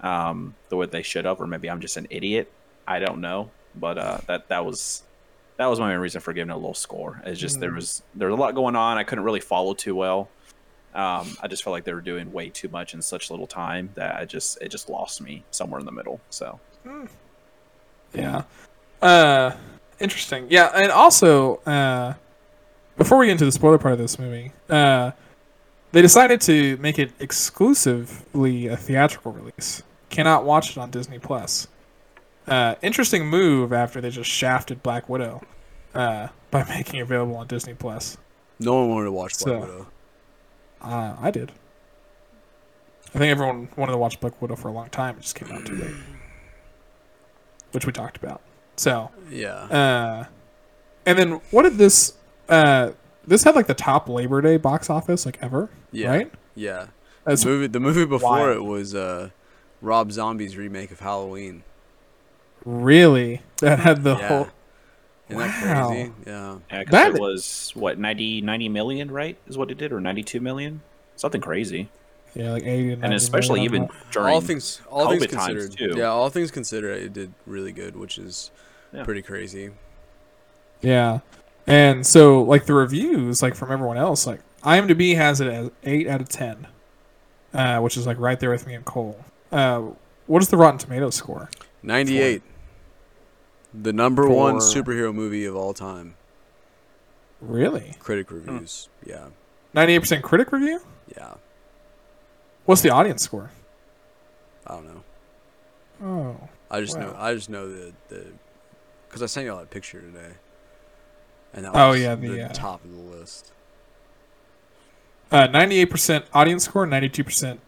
um, 0.00 0.54
the 0.68 0.76
way 0.76 0.86
they 0.86 1.02
should 1.02 1.24
have, 1.26 1.40
or 1.40 1.46
maybe 1.46 1.68
I'm 1.70 1.80
just 1.80 1.96
an 1.96 2.06
idiot. 2.10 2.50
I 2.86 2.98
don't 2.98 3.20
know, 3.20 3.50
but 3.74 3.98
uh, 3.98 4.18
that 4.26 4.48
that 4.48 4.64
was 4.64 5.02
that 5.62 5.70
was 5.70 5.78
my 5.80 5.88
main 5.90 5.98
reason 5.98 6.20
for 6.20 6.32
giving 6.32 6.50
it 6.50 6.54
a 6.54 6.56
low 6.56 6.72
score. 6.72 7.22
It's 7.24 7.40
just 7.40 7.60
there 7.60 7.70
Mm. 7.70 7.76
was 7.76 8.02
there 8.14 8.28
was 8.28 8.36
a 8.36 8.40
lot 8.40 8.54
going 8.54 8.74
on. 8.76 8.98
I 8.98 9.04
couldn't 9.04 9.24
really 9.24 9.40
follow 9.40 9.74
too 9.74 9.94
well. 9.94 10.28
Um, 10.94 11.36
I 11.42 11.48
just 11.48 11.62
felt 11.64 11.72
like 11.72 11.84
they 11.84 11.94
were 11.94 12.00
doing 12.02 12.32
way 12.32 12.50
too 12.50 12.68
much 12.68 12.92
in 12.94 13.00
such 13.00 13.30
little 13.30 13.46
time 13.46 13.90
that 13.94 14.16
I 14.16 14.24
just 14.24 14.58
it 14.60 14.68
just 14.70 14.88
lost 14.90 15.20
me 15.22 15.44
somewhere 15.50 15.80
in 15.80 15.86
the 15.86 15.92
middle. 15.92 16.20
So 16.30 16.58
Yeah. 18.12 18.42
Uh, 19.00 19.52
interesting. 20.00 20.46
Yeah, 20.50 20.70
and 20.74 20.90
also, 20.92 21.56
uh, 21.58 22.14
before 22.96 23.18
we 23.18 23.26
get 23.26 23.32
into 23.32 23.44
the 23.46 23.52
spoiler 23.52 23.78
part 23.78 23.92
of 23.92 23.98
this 23.98 24.18
movie, 24.18 24.52
uh, 24.68 25.12
they 25.92 26.02
decided 26.02 26.40
to 26.42 26.76
make 26.78 26.98
it 26.98 27.10
exclusively 27.20 28.66
a 28.66 28.76
theatrical 28.76 29.32
release. 29.32 29.82
Cannot 30.10 30.44
watch 30.44 30.70
it 30.72 30.78
on 30.78 30.90
Disney 30.90 31.18
Plus. 31.18 31.68
Uh, 32.46 32.74
interesting 32.82 33.26
move 33.26 33.72
after 33.72 34.00
they 34.00 34.10
just 34.10 34.30
shafted 34.30 34.82
Black 34.82 35.08
Widow 35.08 35.42
uh, 35.94 36.28
by 36.50 36.64
making 36.68 36.98
it 37.00 37.02
available 37.02 37.36
on 37.36 37.46
Disney 37.46 37.74
Plus. 37.74 38.16
No 38.58 38.74
one 38.80 38.88
wanted 38.90 39.04
to 39.06 39.12
watch 39.12 39.38
Black 39.38 39.54
So- 39.54 39.60
Widow. 39.60 39.86
Uh, 40.80 41.16
I 41.20 41.30
did. 41.30 41.52
I 43.14 43.18
think 43.18 43.30
everyone 43.30 43.68
wanted 43.76 43.92
to 43.92 43.98
watch 43.98 44.18
Black 44.20 44.40
Widow 44.42 44.56
for 44.56 44.68
a 44.68 44.72
long 44.72 44.88
time. 44.88 45.16
It 45.18 45.20
just 45.22 45.34
came 45.36 45.52
out 45.52 45.64
too 45.66 45.76
late, 45.76 45.94
which 47.72 47.86
we 47.86 47.92
talked 47.92 48.16
about. 48.16 48.40
So, 48.76 49.10
Yeah. 49.30 49.54
uh, 49.54 50.24
and 51.06 51.18
then 51.18 51.40
what 51.50 51.62
did 51.62 51.74
this? 51.78 52.14
Uh, 52.48 52.92
this 53.26 53.44
had 53.44 53.54
like 53.54 53.66
the 53.66 53.74
top 53.74 54.08
Labor 54.08 54.40
Day 54.40 54.56
box 54.56 54.90
office 54.90 55.24
like 55.26 55.38
ever, 55.42 55.70
Yeah. 55.92 56.08
right? 56.08 56.32
Yeah. 56.54 56.86
That's 57.24 57.44
the 57.44 57.50
movie 57.50 57.66
the 57.68 57.80
movie 57.80 58.04
before 58.04 58.30
wild. 58.30 58.56
it 58.56 58.64
was 58.64 58.94
uh 58.96 59.30
Rob 59.80 60.10
Zombie's 60.10 60.56
remake 60.56 60.90
of 60.90 60.98
Halloween. 61.00 61.62
Really 62.64 63.42
that 63.60 63.78
had 63.80 64.02
the 64.02 64.16
Yeah. 64.16 64.28
whole. 64.28 64.48
Isn't 65.28 65.38
that 65.38 65.64
Wow. 65.76 65.88
crazy? 65.88 66.12
Yeah. 66.26 66.56
yeah, 66.70 66.84
'cause 66.84 66.90
That- 66.92 67.14
it 67.14 67.20
was 67.20 67.72
what 67.74 67.98
90, 67.98 68.40
90 68.42 68.68
million, 68.68 69.10
right? 69.10 69.36
Is 69.48 69.56
what 69.56 69.70
it 69.70 69.78
did, 69.78 69.92
or 69.92 70.00
ninety 70.00 70.22
two 70.22 70.40
million, 70.40 70.82
something 71.16 71.40
crazy. 71.40 71.88
Yeah, 72.34 72.52
like 72.52 72.62
eighty 72.64 72.84
and, 72.92 73.02
And 73.04 73.10
90 73.12 73.16
especially 73.16 73.60
million 73.60 73.84
even 73.84 73.88
during 74.10 74.32
all 74.34 74.40
things 74.40 74.80
all 74.90 75.08
things 75.10 75.26
COVID 75.26 75.30
times, 75.30 75.46
considered. 75.66 75.94
too. 75.94 75.98
Yeah, 75.98 76.06
all 76.06 76.28
things 76.30 76.50
considered 76.50 77.02
it 77.02 77.12
did 77.12 77.32
really 77.46 77.72
good, 77.72 77.96
which 77.96 78.18
is 78.18 78.50
Yeah. 78.92 79.04
pretty 79.04 79.22
crazy. 79.22 79.70
Yeah, 80.80 81.20
and 81.66 82.06
so 82.06 82.42
like 82.42 82.66
the 82.66 82.74
reviews, 82.74 83.42
like 83.42 83.54
from 83.54 83.70
everyone 83.70 83.96
else, 83.96 84.26
like 84.26 84.40
IMDb 84.64 85.14
has 85.16 85.40
it 85.40 85.46
as 85.48 85.70
eight 85.84 86.08
out 86.08 86.20
of 86.20 86.28
ten, 86.28 86.66
uh, 87.54 87.78
which 87.80 87.96
is 87.96 88.06
like 88.06 88.18
right 88.18 88.38
there 88.40 88.50
with 88.50 88.66
me 88.66 88.74
and 88.74 88.84
Cole. 88.84 89.24
Uh, 89.50 89.82
what 90.26 90.42
is 90.42 90.48
the 90.48 90.56
Rotten 90.56 90.78
Tomatoes 90.78 91.14
score? 91.14 91.48
98. 91.82 92.42
The 93.74 93.92
number 93.92 94.28
one 94.28 94.56
superhero 94.56 95.14
movie 95.14 95.44
of 95.44 95.56
all 95.56 95.72
time. 95.72 96.14
Really? 97.40 97.94
Critic 97.98 98.30
reviews. 98.30 98.88
Yeah. 99.04 99.28
Ninety-eight 99.74 100.00
percent 100.00 100.22
critic 100.22 100.52
review. 100.52 100.80
Yeah. 101.16 101.34
What's 102.66 102.82
the 102.82 102.90
audience 102.90 103.22
score? 103.22 103.50
I 104.66 104.74
don't 104.74 104.86
know. 104.86 105.02
Oh, 106.04 106.48
I 106.70 106.80
just 106.80 106.98
know. 106.98 107.14
I 107.18 107.34
just 107.34 107.48
know 107.48 107.68
the 107.68 107.92
the 108.08 108.26
because 109.08 109.22
I 109.22 109.26
sent 109.26 109.46
you 109.46 109.52
all 109.52 109.58
that 109.58 109.70
picture 109.70 110.00
today, 110.00 110.34
and 111.52 111.64
that 111.64 111.72
Oh, 111.74 111.92
yeah, 111.92 112.14
the, 112.14 112.28
the, 112.28 112.44
uh, 112.44 112.48
top 112.48 112.84
of 112.84 112.90
the 112.90 113.16
list. 113.16 113.52
uh, 115.30 115.46
ninety-eight 115.48 115.90
percent 115.90 116.26
audience 116.34 116.64
score, 116.64 116.86
ninety-two 116.86 117.24
percent 117.24 117.60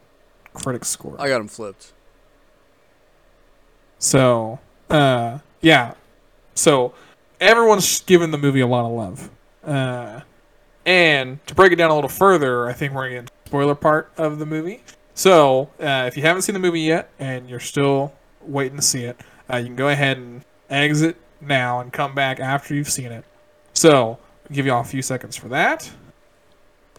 critic 0.53 0.85
score. 0.85 1.17
I 1.19 1.29
got 1.29 1.39
them 1.39 1.49
flipped. 1.49 1.93
So, 3.99 4.61
uh, 4.91 5.39
yeah. 5.65 5.95
So, 6.55 6.95
everyone's 7.41 8.01
giving 8.03 8.31
the 8.31 8.39
movie 8.39 8.61
a 8.61 8.67
lot 8.67 8.85
of 8.85 8.93
love. 8.93 9.31
Uh, 9.65 10.21
and 10.87 11.45
to 11.47 11.55
break 11.55 11.73
it 11.73 11.77
down 11.77 11.91
a 11.91 11.95
little 11.95 12.11
further, 12.11 12.69
I 12.69 12.75
think 12.75 12.93
we're 12.93 13.11
going 13.11 13.27
to 13.27 13.33
spoiler 13.47 13.75
part 13.75 14.13
of 14.17 14.39
the 14.39 14.47
movie. 14.47 14.83
So, 15.15 15.71
uh, 15.81 16.05
if 16.07 16.17
you 16.17 16.23
haven't 16.23 16.43
seen 16.43 16.53
the 16.53 16.61
movie 16.61 16.83
yet 16.83 17.11
and 17.19 17.49
you're 17.49 17.61
still 17.61 18.13
waiting 18.43 18.77
to 18.77 18.83
see 18.83 19.05
it, 19.05 19.19
uh, 19.51 19.57
you 19.57 19.67
can 19.67 19.77
go 19.77 19.89
ahead 19.89 20.19
and 20.19 20.45
exit 20.69 21.17
now 21.41 21.81
and 21.81 21.93
come 21.93 22.15
back 22.15 22.41
after 22.41 22.75
you've 22.75 22.91
seen 22.91 23.11
it. 23.11 23.25
So, 23.73 24.19
I'll 24.49 24.55
give 24.55 24.67
you 24.67 24.73
all 24.73 24.83
a 24.83 24.85
few 24.85 25.03
seconds 25.03 25.37
for 25.37 25.49
that. 25.49 25.91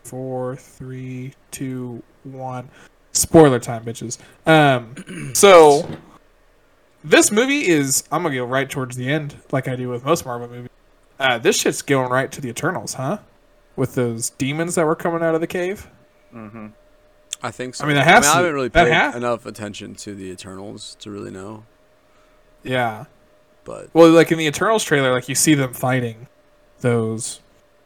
Four, 0.04 0.56
three, 0.56 1.34
two, 1.52 2.02
one. 2.24 2.70
Spoiler 3.12 3.60
time, 3.60 3.86
bitches. 3.86 4.18
Um, 4.46 5.32
so 5.34 5.88
this 7.06 7.32
movie 7.32 7.68
is 7.68 8.04
I'm 8.12 8.24
gonna 8.24 8.36
go 8.36 8.46
right 8.46 8.70
towards 8.70 8.96
the 8.98 9.10
end, 9.10 9.36
like 9.52 9.68
I 9.68 9.76
do 9.76 9.90
with 9.90 10.04
most 10.06 10.26
Marvel 10.26 10.48
movies. 10.48 10.70
Uh, 11.20 11.38
this 11.38 11.58
shit's 11.60 11.82
going 11.82 12.10
right 12.12 12.32
to 12.32 12.42
the 12.42 12.50
Eternals, 12.50 12.96
huh? 12.96 13.20
With 13.76 13.96
those 13.96 14.32
demons 14.32 14.76
that 14.76 14.86
were 14.86 14.96
coming 14.96 15.22
out 15.22 15.36
of 15.36 15.42
the 15.42 15.48
cave. 15.48 15.88
Mm-hmm. 16.34 16.68
I 17.44 17.52
think 17.52 17.76
so. 17.76 17.84
I 17.84 17.88
mean, 17.88 17.96
that 17.98 18.06
has 18.06 18.26
I 18.26 18.32
to- 18.32 18.36
haven't 18.38 18.54
really 18.54 18.70
paid 18.70 18.92
has- 18.92 19.16
enough 19.16 19.46
attention 19.46 19.96
to 19.96 20.14
the 20.16 20.26
Eternals 20.26 20.96
to 21.00 21.12
really 21.12 21.32
know, 21.32 21.64
Yeah. 22.64 23.06
but 23.64 23.90
Well, 23.94 24.10
like 24.12 24.32
in 24.32 24.38
the 24.38 24.48
Eternals 24.48 24.84
trailer, 24.84 25.12
like 25.14 25.30
you 25.30 25.36
see 25.36 25.54
them 25.54 25.74
fighting 25.74 26.28
those, 26.82 27.40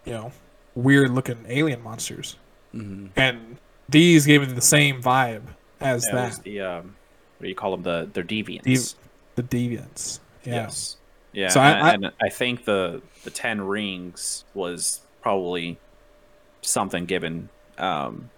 you 0.06 0.14
know, 0.14 0.32
weird 0.76 1.12
looking 1.12 1.46
alien 1.48 1.84
monsters, 1.84 2.38
mhm. 2.74 3.10
and 3.16 3.58
these 3.88 4.26
gave 4.26 4.42
it 4.44 4.56
the 4.56 4.62
same 4.62 5.02
vibe 5.02 5.42
as 5.82 6.04
That 6.06 6.14
was 6.28 6.36
that. 6.38 6.44
the 6.44 6.62
um, 6.62 6.96
what 7.38 7.44
do 7.44 7.50
you 7.50 7.56
call 7.56 7.72
them? 7.72 7.84
The 7.84 8.10
they're 8.14 8.24
deviants. 8.24 8.96
Dev- 9.42 9.50
The 9.50 9.78
deviants. 9.78 10.20
Yeah. 10.44 10.54
Yes. 10.54 10.98
Yeah. 11.34 11.50
So 11.50 11.62
and, 11.62 11.80
I- 11.84 11.90
I- 11.90 11.94
and 11.94 12.12
I 12.22 12.30
think 12.30 12.66
the 12.66 13.02
the 13.24 13.30
ten 13.32 13.62
rings 13.62 14.46
was 14.54 15.02
probably 15.22 15.78
something 16.62 17.06
given 17.06 17.50
um, 17.78 18.30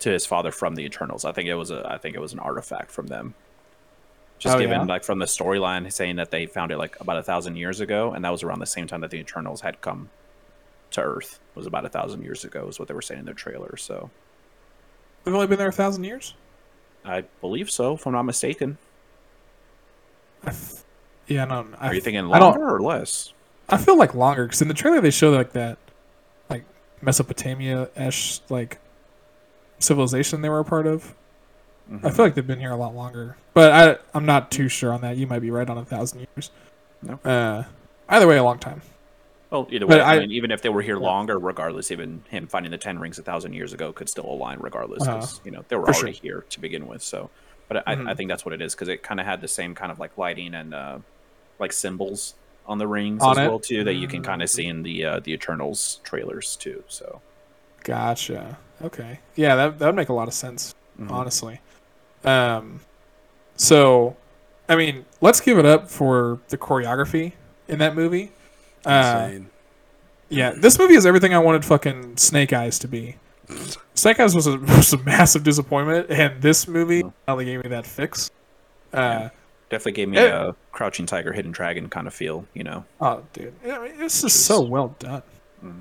to 0.00 0.10
his 0.10 0.26
father 0.26 0.50
from 0.50 0.74
the 0.74 0.82
Eternals. 0.84 1.24
I 1.24 1.32
think 1.32 1.48
it 1.48 1.54
was 1.54 1.70
a 1.70 1.86
I 1.88 1.98
think 1.98 2.16
it 2.16 2.20
was 2.20 2.32
an 2.32 2.38
artifact 2.40 2.90
from 2.90 3.06
them. 3.06 3.34
Just 4.38 4.56
Oh, 4.56 4.58
given 4.58 4.80
yeah? 4.80 4.86
like 4.86 5.04
from 5.04 5.20
the 5.20 5.26
storyline 5.26 5.90
saying 5.92 6.16
that 6.16 6.30
they 6.32 6.46
found 6.46 6.72
it 6.72 6.76
like 6.78 6.98
about 7.00 7.16
a 7.18 7.22
thousand 7.22 7.56
years 7.56 7.80
ago, 7.80 8.12
and 8.12 8.24
that 8.24 8.30
was 8.30 8.42
around 8.42 8.58
the 8.58 8.66
same 8.66 8.86
time 8.88 9.00
that 9.02 9.10
the 9.10 9.18
Eternals 9.18 9.60
had 9.60 9.80
come 9.80 10.08
to 10.90 11.00
Earth. 11.00 11.38
Was 11.54 11.66
about 11.66 11.84
a 11.84 11.88
thousand 11.88 12.22
years 12.24 12.44
ago, 12.44 12.66
is 12.66 12.78
what 12.78 12.88
they 12.88 12.94
were 12.94 13.02
saying 13.02 13.20
in 13.20 13.24
their 13.26 13.34
trailer. 13.34 13.76
So 13.76 14.10
We've 15.24 15.34
only 15.34 15.46
been 15.46 15.58
there 15.58 15.68
a 15.68 15.72
thousand 15.72 16.02
years. 16.04 16.34
I 17.04 17.20
believe 17.40 17.70
so, 17.70 17.94
if 17.94 18.04
I'm 18.06 18.12
not 18.14 18.24
mistaken. 18.24 18.78
I 20.44 20.48
f- 20.50 20.84
yeah, 21.26 21.44
no. 21.44 21.66
I, 21.78 21.88
Are 21.88 21.94
you 21.94 22.00
thinking 22.00 22.24
I 22.32 22.38
longer 22.38 22.68
or 22.74 22.80
less? 22.80 23.32
I 23.68 23.76
feel 23.76 23.96
like 23.96 24.14
longer 24.14 24.44
because 24.46 24.60
in 24.62 24.68
the 24.68 24.74
trailer 24.74 25.00
they 25.00 25.10
show 25.10 25.30
like 25.30 25.52
that, 25.52 25.78
like 26.50 26.64
Mesopotamia-ish 27.00 28.40
like 28.48 28.78
civilization 29.78 30.42
they 30.42 30.48
were 30.48 30.58
a 30.60 30.64
part 30.64 30.86
of. 30.86 31.14
I 31.90 31.94
Mhm. 31.94 32.16
feel 32.16 32.24
like 32.24 32.34
they've 32.34 32.46
been 32.46 32.60
here 32.60 32.70
a 32.70 32.76
lot 32.76 32.94
longer, 32.94 33.36
but 33.54 33.72
I 33.72 33.98
I'm 34.16 34.24
not 34.24 34.50
too 34.50 34.68
sure 34.68 34.92
on 34.92 35.00
that. 35.02 35.16
You 35.16 35.26
might 35.26 35.40
be 35.40 35.50
right 35.50 35.68
on 35.68 35.78
a 35.78 35.84
thousand 35.84 36.26
years. 36.36 36.50
No. 37.02 37.14
Uh, 37.28 37.64
either 38.08 38.26
way, 38.28 38.36
a 38.36 38.44
long 38.44 38.58
time. 38.58 38.82
Well, 39.50 39.66
either 39.70 39.86
way, 39.86 40.00
I, 40.00 40.14
I- 40.14 40.18
mean, 40.20 40.30
even 40.32 40.50
if 40.50 40.62
they 40.62 40.68
were 40.70 40.80
here 40.82 40.96
Yeah. 40.98 41.06
longer, 41.06 41.38
regardless, 41.38 41.90
even 41.90 42.22
him 42.30 42.46
finding 42.46 42.70
the 42.70 42.78
ten 42.78 42.98
rings 42.98 43.18
a 43.18 43.22
thousand 43.22 43.52
years 43.54 43.72
ago 43.72 43.92
could 43.92 44.08
still 44.08 44.24
align, 44.26 44.58
regardless, 44.60 45.00
because 45.04 45.40
you 45.44 45.50
know 45.50 45.64
they 45.68 45.76
were 45.76 45.88
already 45.88 46.12
here 46.12 46.44
to 46.48 46.60
begin 46.60 46.86
with. 46.86 47.02
So, 47.02 47.28
but 47.72 47.88
I, 47.88 47.92
I 47.92 47.96
Mhm. 47.96 48.16
think 48.16 48.28
that's 48.30 48.44
what 48.44 48.52
it 48.54 48.60
is 48.62 48.74
because 48.74 48.88
it 48.88 49.02
kind 49.02 49.20
of 49.20 49.26
had 49.26 49.40
the 49.40 49.48
same 49.48 49.74
kind 49.74 49.90
of 49.90 49.98
like 49.98 50.16
lighting 50.18 50.54
and 50.54 50.74
uh, 50.74 50.98
like 51.58 51.72
symbols 51.72 52.34
on 52.66 52.78
the 52.78 52.86
rings 52.86 53.22
On 53.22 53.32
as 53.32 53.38
it? 53.38 53.48
well 53.48 53.58
too 53.58 53.84
that 53.84 53.94
you 53.94 54.06
can 54.08 54.22
kind 54.22 54.40
Mm. 54.40 54.44
of 54.44 54.50
see 54.50 54.66
in 54.66 54.82
the 54.82 55.04
uh, 55.04 55.20
the 55.20 55.32
Eternals 55.32 56.00
trailers 56.04 56.56
too. 56.56 56.84
So, 56.88 57.20
Gotcha. 57.84 58.58
Okay. 58.84 59.20
Yeah, 59.34 59.56
that 59.56 59.78
that 59.78 59.86
would 59.86 59.96
make 59.96 60.08
a 60.08 60.12
lot 60.12 60.28
of 60.28 60.34
sense. 60.34 60.74
mhm. 61.00 61.10
honestly. 61.10 61.60
Um, 62.24 62.80
so, 63.56 64.16
I 64.68 64.76
mean, 64.76 65.06
let's 65.20 65.40
give 65.40 65.58
it 65.58 65.64
up 65.66 65.90
for 65.90 66.38
the 66.48 66.58
choreography 66.58 67.32
in 67.66 67.78
that 67.78 67.94
movie. 67.96 68.30
Uh, 68.84 69.22
Insane. 69.24 69.50
yeah, 70.28 70.50
this 70.50 70.78
movie 70.78 70.94
is 70.94 71.06
everything 71.06 71.34
I 71.34 71.38
wanted 71.38 71.64
fucking 71.64 72.16
Snake 72.18 72.52
Eyes 72.52 72.78
to 72.80 72.88
be. 72.88 73.16
Snake 74.02 74.18
Eyes 74.18 74.34
was 74.34 74.48
a, 74.48 74.58
was 74.58 74.92
a 74.92 74.98
massive 74.98 75.44
disappointment, 75.44 76.10
and 76.10 76.42
this 76.42 76.66
movie 76.66 77.04
finally 77.24 77.44
gave 77.44 77.62
me 77.62 77.68
that 77.70 77.86
fix. 77.86 78.30
Uh, 78.92 78.96
Yeah. 78.98 79.30
definitely 79.70 79.92
gave 79.92 80.08
me 80.08 80.18
it- 80.18 80.30
a 80.32 80.56
Crouching 80.72 81.06
Tiger, 81.06 81.32
Hidden 81.32 81.52
Dragon 81.52 81.88
kind 81.88 82.08
of 82.08 82.12
feel. 82.14 82.44
You 82.52 82.64
know, 82.64 82.84
Oh, 83.00 83.22
dude, 83.32 83.54
I 83.64 83.78
mean, 83.78 83.92
it's 84.00 84.20
just 84.20 84.22
Just- 84.22 84.46
so 84.46 84.60
well 84.62 84.96
done. 84.98 85.22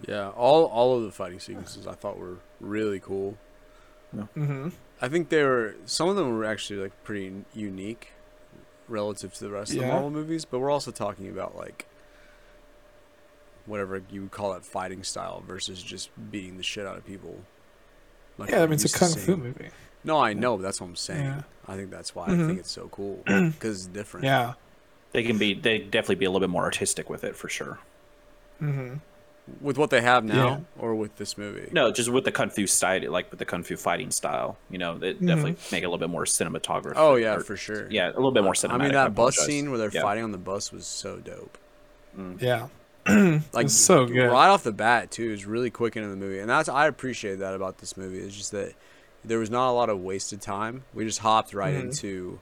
Yeah, 0.08 0.30
all 0.30 0.66
all 0.66 0.96
of 0.98 1.04
the 1.04 1.12
fighting 1.12 1.40
sequences 1.40 1.88
I 1.88 1.94
thought 1.94 2.20
were 2.20 2.38
really 2.60 3.00
cool. 3.00 3.38
hmm 4.36 4.70
I 5.02 5.08
think 5.08 5.30
they 5.30 5.44
were 5.44 5.74
some 5.86 6.08
of 6.08 6.16
them 6.16 6.38
were 6.38 6.46
actually 6.46 6.80
like 6.80 7.04
pretty 7.04 7.44
unique 7.56 8.10
relative 8.88 9.34
to 9.34 9.40
the 9.44 9.50
rest 9.50 9.74
of 9.74 9.80
the 9.80 9.88
Marvel 9.88 10.12
movies, 10.12 10.46
but 10.46 10.60
we're 10.60 10.70
also 10.70 10.92
talking 10.92 11.28
about 11.28 11.56
like 11.58 11.88
whatever 13.66 14.04
you 14.12 14.22
would 14.22 14.32
call 14.32 14.54
it 14.54 14.64
fighting 14.64 15.02
style 15.04 15.42
versus 15.48 15.82
just 15.82 16.12
beating 16.30 16.58
the 16.58 16.64
shit 16.64 16.86
out 16.86 16.98
of 16.98 17.06
people. 17.06 17.40
Like 18.42 18.50
Yeah, 18.52 18.58
I 18.58 18.60
we're 18.62 18.68
mean, 18.68 18.74
it's 18.74 18.84
a 18.84 18.88
used 18.88 18.96
to 18.96 19.00
kung 19.00 19.38
fu 19.38 19.38
movie. 19.38 19.70
No, 20.04 20.20
I 20.20 20.34
know, 20.34 20.58
but 20.58 20.64
that's 20.64 20.82
what 20.82 20.88
I'm 20.88 20.96
saying. 20.96 21.26
Yeah. 21.26 21.42
I 21.68 21.76
think 21.76 21.92
that's 21.92 22.14
why 22.16 22.28
Mhm. 22.28 22.44
I 22.44 22.48
think 22.48 22.60
it's 22.60 22.72
so 22.72 22.88
cool 22.92 23.22
because 23.26 23.86
it's 23.86 23.86
different. 23.88 24.26
Yeah. 24.26 24.54
they 25.14 25.24
can 25.24 25.38
be 25.38 25.54
they 25.54 25.78
definitely 25.80 26.16
be 26.16 26.26
a 26.26 26.30
little 26.30 26.40
bit 26.40 26.50
more 26.50 26.64
artistic 26.64 27.10
with 27.10 27.24
it 27.24 27.36
for 27.36 27.50
sure. 27.50 27.80
hmm 28.60 28.94
With 29.60 29.78
what 29.78 29.90
they 29.90 30.02
have 30.02 30.24
now, 30.24 30.48
Yeah. 30.48 30.60
or 30.80 30.96
with 30.96 31.18
this 31.18 31.38
movie. 31.38 31.68
No, 31.74 31.92
just 31.92 32.10
with 32.10 32.24
the 32.26 32.32
kung 32.32 32.50
fu 32.50 32.66
style, 32.68 33.12
like 33.12 33.30
with 33.32 33.40
the 33.40 33.46
kung 33.46 33.64
fu 33.64 33.76
fighting 33.76 34.12
style, 34.12 34.58
you 34.70 34.78
know, 34.78 34.94
it 35.02 35.20
definitely 35.26 35.56
make 35.72 35.84
it 35.84 35.86
a 35.86 35.90
little 35.90 35.98
bit 35.98 36.10
more 36.10 36.24
cinematography. 36.26 36.94
Oh 36.96 37.16
yeah, 37.16 37.36
or- 37.36 37.40
for 37.42 37.58
sure. 37.58 37.88
yeah, 37.92 38.08
a 38.10 38.14
little 38.16 38.32
bit 38.32 38.44
more 38.44 38.54
cinematic. 38.54 38.72
I 38.72 38.78
mean 38.78 38.92
that 38.94 39.14
bus 39.16 39.36
scene 39.38 39.70
where 39.70 39.78
they're 39.80 39.92
Yeah. 39.92 40.02
fighting 40.04 40.24
on 40.24 40.32
the 40.32 40.38
bus 40.38 40.72
was 40.72 40.86
so 40.88 41.18
dope. 41.18 41.58
Mm. 42.18 42.42
Yeah. 42.42 42.68
Like 43.54 43.70
so 43.70 44.06
good. 44.06 44.28
right 44.28 44.48
off 44.50 44.64
the 44.64 44.72
bat 44.72 45.12
too 45.12 45.32
is 45.32 45.46
really 45.46 45.70
quick 45.70 45.96
into 45.98 46.10
the 46.10 46.16
movie, 46.16 46.40
and 46.40 46.50
that's 46.50 46.70
I 46.70 46.88
appreciate 46.88 47.40
that 47.40 47.54
about 47.56 47.80
this 47.80 47.98
movie. 47.98 48.20
It's 48.20 48.36
just 48.36 48.52
that 48.52 48.74
there 49.24 49.40
was 49.40 49.50
not 49.50 49.70
a 49.70 49.74
lot 49.74 49.90
of 49.90 50.00
wasted 50.00 50.42
time. 50.42 50.84
We 50.94 51.04
just 51.06 51.20
hopped 51.20 51.54
right 51.54 51.74
Mhm. 51.76 51.82
into. 51.82 52.40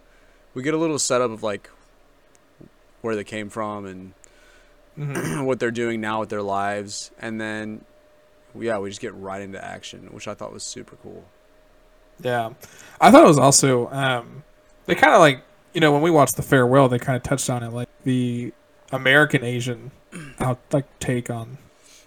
We 0.54 0.64
get 0.64 0.74
a 0.74 0.78
little 0.78 1.00
setup 1.00 1.32
of 1.32 1.44
like 1.44 1.70
where 3.02 3.16
they 3.16 3.24
came 3.24 3.50
from 3.50 3.86
and 3.86 4.14
Mhm. 4.98 5.46
what 5.46 5.60
they're 5.60 5.72
doing 5.72 6.02
now 6.02 6.20
with 6.20 6.30
their 6.30 6.42
lives, 6.42 7.12
and 7.20 7.40
then 7.40 7.86
yeah, 8.56 8.78
we 8.80 8.90
just 8.90 9.00
get 9.02 9.14
right 9.16 9.42
into 9.42 9.64
action, 9.64 10.10
which 10.12 10.28
I 10.28 10.34
thought 10.34 10.52
was 10.52 10.64
super 10.64 10.96
cool. 11.04 11.24
Yeah, 12.22 12.50
I 13.00 13.12
thought 13.12 13.24
it 13.24 13.28
was 13.28 13.40
also 13.40 13.90
um, 13.92 14.44
they 14.88 14.96
kind 14.96 15.14
of 15.14 15.20
like 15.22 15.42
you 15.74 15.80
know 15.82 15.92
when 15.94 16.02
we 16.02 16.12
watched 16.12 16.36
the 16.36 16.42
farewell, 16.44 16.90
they 16.90 17.00
kind 17.00 17.16
of 17.16 17.24
touched 17.24 17.50
on 17.50 17.64
it 17.64 17.72
like 17.72 17.88
the 18.04 18.52
American 18.92 19.44
Asian 19.44 19.92
out 20.40 20.60
like 20.72 21.00
take 21.00 21.30
on 21.30 21.58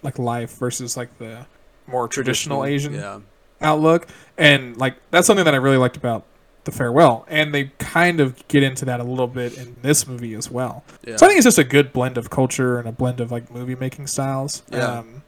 like 0.03 0.19
life 0.19 0.57
versus 0.59 0.97
like 0.97 1.19
the 1.19 1.47
more 1.87 2.09
traditional, 2.09 2.65
Asian 2.65 2.95
Yeah, 2.95 3.21
outlook, 3.61 4.07
and 4.37 4.77
like 4.77 4.97
that's 5.11 5.27
something 5.27 5.45
that 5.45 5.55
I 5.55 5.59
really 5.59 5.77
liked 5.77 5.97
about 5.97 6.25
the 6.65 6.73
farewell, 6.73 7.25
and 7.29 7.53
they 7.53 7.73
kind 7.79 8.21
of 8.21 8.47
get 8.49 8.63
into 8.63 8.85
that 8.85 9.01
a 9.01 9.05
little 9.05 9.27
bit 9.27 9.57
in 9.59 9.77
this 9.83 10.07
movie 10.07 10.35
as 10.35 10.51
well. 10.51 10.85
yeah. 11.05 11.17
So 11.17 11.27
I 11.27 11.29
think 11.29 11.39
it's 11.39 11.45
just 11.47 11.59
a 11.59 11.65
good 11.65 11.93
blend 11.93 12.17
of 12.19 12.31
culture 12.31 12.79
and 12.79 12.89
a 12.89 12.93
blend 12.93 13.21
of 13.21 13.33
like 13.33 13.51
movie 13.51 13.75
making 13.75 14.07
styles. 14.07 14.63
Yeah. 14.71 14.99
Um, 14.99 15.23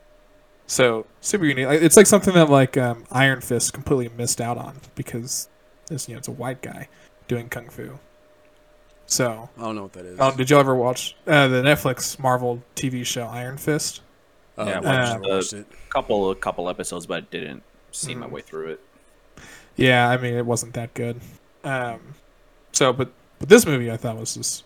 so 0.66 1.06
super 1.20 1.44
unique. 1.44 1.66
It's 1.68 1.96
like 1.96 2.06
something 2.06 2.34
that 2.34 2.48
like 2.50 2.76
um, 2.76 3.04
Iron 3.10 3.40
Fist 3.40 3.72
completely 3.72 4.08
missed 4.16 4.40
out 4.40 4.56
on 4.58 4.80
because 4.94 5.48
it's 5.90 6.08
you 6.08 6.14
know 6.14 6.18
it's 6.18 6.28
a 6.28 6.32
white 6.32 6.62
guy 6.62 6.88
doing 7.28 7.48
kung 7.48 7.68
fu. 7.68 7.98
So, 9.06 9.48
I 9.58 9.60
don't 9.60 9.76
know 9.76 9.82
what 9.82 9.92
that 9.94 10.06
is. 10.06 10.18
um, 10.18 10.36
did 10.36 10.50
you 10.50 10.58
ever 10.58 10.74
watch 10.74 11.14
uh, 11.26 11.46
the 11.48 11.62
Netflix 11.62 12.18
Marvel 12.18 12.62
TV 12.74 13.04
show 13.04 13.24
Iron 13.26 13.58
Fist? 13.58 14.00
Oh, 14.56 14.66
Yeah, 14.66 14.78
I 14.78 14.80
watched 14.80 15.12
never 15.12 15.22
the- 15.22 15.28
watched 15.28 15.52
it. 15.52 15.66
couple 15.90 16.30
a 16.30 16.34
couple 16.34 16.68
episodes, 16.68 17.06
but 17.06 17.30
didn't 17.30 17.62
see 17.92 18.14
my 18.14 18.26
Mm. 18.26 18.30
way 18.30 18.40
through 18.40 18.68
it. 18.70 18.80
Yeah, 19.76 20.08
I 20.08 20.16
mean 20.16 20.34
it 20.34 20.46
wasn't 20.46 20.72
that 20.74 20.94
good. 20.94 21.20
Um, 21.64 22.14
so, 22.72 22.92
but 22.92 23.10
but 23.40 23.48
this 23.48 23.66
movie 23.66 23.90
I 23.90 23.96
thought 23.96 24.16
was 24.16 24.34
just. 24.34 24.64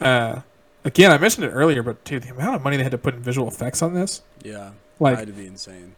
Uh, 0.00 0.40
again, 0.84 1.10
I 1.12 1.18
mentioned 1.18 1.46
it 1.46 1.50
earlier, 1.50 1.82
but 1.82 2.02
dude, 2.04 2.24
the 2.24 2.30
amount 2.30 2.56
of 2.56 2.62
money 2.62 2.76
they 2.76 2.82
had 2.82 2.92
to 2.92 2.98
put 2.98 3.14
in 3.14 3.20
visual 3.20 3.46
effects 3.48 3.80
on 3.82 3.94
this, 3.94 4.22
Yeah, 4.42 4.70
like 5.00 5.16
had 5.18 5.28
to 5.28 5.32
be 5.32 5.46
insane. 5.46 5.94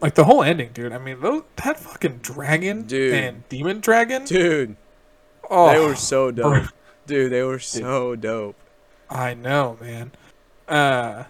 like 0.00 0.14
the 0.14 0.24
whole 0.24 0.42
ending, 0.42 0.70
dude. 0.74 0.92
I 0.92 0.98
mean, 0.98 1.20
those, 1.20 1.42
that 1.64 1.78
fucking 1.80 2.18
dragon 2.18 2.82
Dude. 2.82 3.14
and 3.14 3.48
demon 3.48 3.80
dragon. 3.80 4.24
Dude, 4.26 4.76
oh, 5.50 5.68
they 5.68 5.84
were 5.84 5.94
so 5.94 6.32
bro. 6.32 6.60
dope. 6.60 6.68
Dude, 7.06 7.32
they 7.32 7.42
were 7.42 7.58
so 7.58 8.16
dope. 8.16 8.56
I 9.08 9.34
know, 9.34 9.78
man. 9.80 10.12
Uh, 10.66 11.24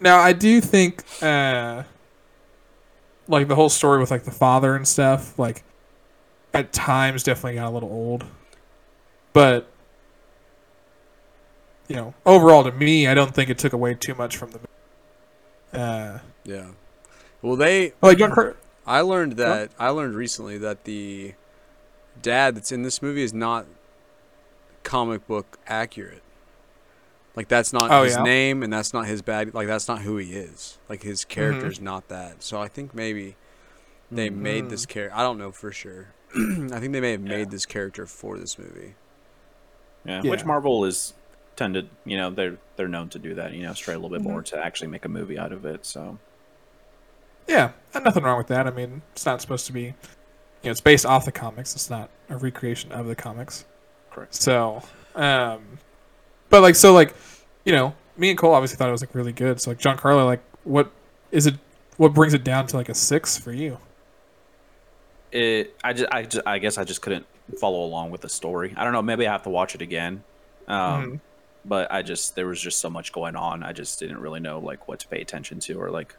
now 0.00 0.18
I 0.18 0.32
do 0.32 0.60
think, 0.60 1.04
uh, 1.22 1.84
like 3.28 3.46
the 3.46 3.54
whole 3.54 3.68
story 3.68 4.00
with 4.00 4.10
like 4.10 4.24
the 4.24 4.32
father 4.32 4.74
and 4.74 4.86
stuff, 4.86 5.38
like 5.38 5.62
at 6.52 6.72
times 6.72 7.22
definitely 7.22 7.54
got 7.54 7.68
a 7.68 7.70
little 7.70 7.90
old, 7.90 8.24
but 9.32 9.68
you 11.86 11.96
know, 11.96 12.14
overall 12.24 12.64
to 12.64 12.72
me, 12.72 13.06
I 13.06 13.14
don't 13.14 13.34
think 13.34 13.50
it 13.50 13.58
took 13.58 13.72
away 13.72 13.94
too 13.94 14.14
much 14.14 14.36
from 14.36 14.50
the. 14.52 14.60
Uh, 15.78 16.18
Yeah. 16.44 16.66
Well, 17.42 17.56
they. 17.56 17.92
like 18.02 18.18
I 18.86 19.00
learned 19.00 19.32
that. 19.34 19.70
I 19.78 19.90
learned 19.90 20.14
recently 20.14 20.58
that 20.58 20.84
the 20.84 21.34
dad 22.22 22.54
that's 22.56 22.72
in 22.72 22.82
this 22.82 23.00
movie 23.02 23.22
is 23.22 23.32
not 23.34 23.66
comic 24.82 25.26
book 25.26 25.58
accurate. 25.66 26.22
Like 27.36 27.48
that's 27.48 27.72
not 27.72 27.90
Oh, 27.90 28.02
his 28.02 28.16
yeah? 28.16 28.22
name, 28.22 28.62
and 28.62 28.72
that's 28.72 28.92
not 28.92 29.06
his 29.06 29.22
bad. 29.22 29.54
Like 29.54 29.66
that's 29.68 29.88
not 29.88 30.00
who 30.02 30.16
he 30.16 30.32
is. 30.32 30.78
Like 30.88 31.02
his 31.02 31.24
character's 31.24 31.76
Mm-hmm. 31.76 31.84
not 31.84 32.08
that. 32.08 32.42
So 32.42 32.60
I 32.60 32.68
think 32.68 32.94
maybe 32.94 33.36
they 34.10 34.30
made 34.30 34.64
Mm. 34.64 34.70
this 34.70 34.86
character. 34.86 35.16
I 35.16 35.22
don't 35.22 35.38
know 35.38 35.52
for 35.52 35.70
sure. 35.70 36.08
I 36.36 36.78
think 36.80 36.92
they 36.92 37.00
may 37.00 37.12
have 37.12 37.20
made 37.20 37.50
this 37.50 37.66
character 37.66 38.06
for 38.06 38.36
this 38.38 38.58
movie. 38.58 38.94
Yeah, 40.04 40.22
Yeah. 40.24 40.30
which 40.30 40.44
Marvel 40.44 40.84
is 40.84 41.14
tended, 41.56 41.88
you 42.04 42.16
know, 42.16 42.30
they're 42.30 42.56
they're 42.76 42.88
known 42.88 43.08
to 43.10 43.18
do 43.18 43.34
that. 43.36 43.52
You 43.52 43.62
know, 43.62 43.74
stray 43.74 43.94
a 43.94 43.98
little 43.98 44.10
bit 44.10 44.22
Mm-hmm. 44.22 44.30
more 44.32 44.42
to 44.42 44.58
actually 44.58 44.88
make 44.88 45.04
a 45.04 45.08
movie 45.08 45.38
out 45.38 45.52
of 45.52 45.64
it. 45.64 45.86
So 45.86 46.18
yeah, 47.46 47.72
and 47.94 48.04
nothing 48.04 48.22
wrong 48.24 48.38
with 48.38 48.48
that. 48.48 48.66
I 48.66 48.70
mean, 48.70 49.02
it's 49.12 49.24
not 49.26 49.40
supposed 49.40 49.66
to 49.66 49.72
be. 49.72 49.94
You 50.62 50.68
know, 50.68 50.70
it's 50.72 50.80
based 50.80 51.06
off 51.06 51.24
the 51.24 51.32
comics. 51.32 51.74
It's 51.74 51.88
not 51.90 52.10
a 52.28 52.36
recreation 52.36 52.92
of 52.92 53.06
the 53.06 53.14
comics. 53.14 53.64
correct. 54.10 54.34
So, 54.34 54.82
um, 55.14 55.78
but 56.50 56.60
like, 56.62 56.74
so 56.74 56.92
like, 56.92 57.14
you 57.64 57.72
know, 57.72 57.94
me 58.16 58.28
and 58.30 58.38
Cole 58.38 58.52
obviously 58.54 58.76
thought 58.76 58.88
it 58.88 58.92
was 58.92 59.00
like 59.02 59.14
really 59.14 59.32
good. 59.32 59.60
So 59.60 59.70
like, 59.70 59.78
Giancarlo, 59.78 60.26
like, 60.26 60.42
what 60.64 60.90
is 61.30 61.46
it? 61.46 61.54
What 61.96 62.12
brings 62.14 62.34
it 62.34 62.44
down 62.44 62.66
to 62.68 62.76
like 62.76 62.88
a 62.88 62.94
six 62.94 63.38
for 63.38 63.52
you? 63.52 63.78
It, 65.32 65.74
I 65.84 65.92
just, 65.92 66.12
I 66.12 66.22
just, 66.24 66.46
I 66.46 66.58
guess 66.58 66.76
I 66.78 66.84
just 66.84 67.02
couldn't 67.02 67.26
follow 67.58 67.84
along 67.84 68.10
with 68.10 68.20
the 68.20 68.28
story. 68.28 68.74
I 68.76 68.84
don't 68.84 68.92
know. 68.92 69.02
Maybe 69.02 69.26
I 69.26 69.32
have 69.32 69.42
to 69.44 69.50
watch 69.50 69.74
it 69.74 69.82
again. 69.82 70.22
Um, 70.66 70.76
Mhm. 70.76 71.20
but 71.64 71.90
I 71.92 72.02
just 72.02 72.34
there 72.36 72.46
was 72.46 72.60
just 72.60 72.80
so 72.80 72.90
much 72.90 73.12
going 73.12 73.36
on. 73.36 73.62
I 73.62 73.72
just 73.72 73.98
didn't 74.00 74.18
really 74.20 74.40
know 74.40 74.58
like 74.58 74.88
what 74.88 74.98
to 75.00 75.08
pay 75.08 75.20
attention 75.20 75.60
to 75.60 75.80
or 75.80 75.90
like. 75.90 76.14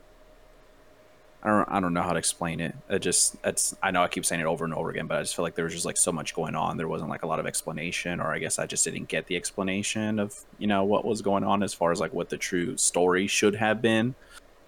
I 1.43 1.49
don't, 1.49 1.69
I 1.69 1.79
don't 1.79 1.93
know 1.93 2.03
how 2.03 2.13
to 2.13 2.19
explain 2.19 2.59
it. 2.59 2.75
It 2.89 2.99
just, 2.99 3.35
it's. 3.43 3.75
I 3.81 3.89
know 3.89 4.03
I 4.03 4.07
keep 4.07 4.25
saying 4.25 4.41
it 4.41 4.45
over 4.45 4.63
and 4.63 4.73
over 4.73 4.91
again, 4.91 5.07
but 5.07 5.17
I 5.17 5.21
just 5.21 5.35
feel 5.35 5.43
like 5.43 5.55
there 5.55 5.65
was 5.65 5.73
just 5.73 5.85
like 5.85 5.97
so 5.97 6.11
much 6.11 6.35
going 6.35 6.55
on. 6.55 6.77
There 6.77 6.87
wasn't 6.87 7.09
like 7.09 7.23
a 7.23 7.27
lot 7.27 7.39
of 7.39 7.47
explanation, 7.47 8.19
or 8.19 8.31
I 8.31 8.37
guess 8.37 8.59
I 8.59 8.67
just 8.67 8.83
didn't 8.83 9.07
get 9.07 9.25
the 9.25 9.35
explanation 9.35 10.19
of 10.19 10.39
you 10.59 10.67
know 10.67 10.83
what 10.83 11.03
was 11.03 11.21
going 11.21 11.43
on 11.43 11.63
as 11.63 11.73
far 11.73 11.91
as 11.91 11.99
like 11.99 12.13
what 12.13 12.29
the 12.29 12.37
true 12.37 12.77
story 12.77 13.25
should 13.25 13.55
have 13.55 13.81
been. 13.81 14.13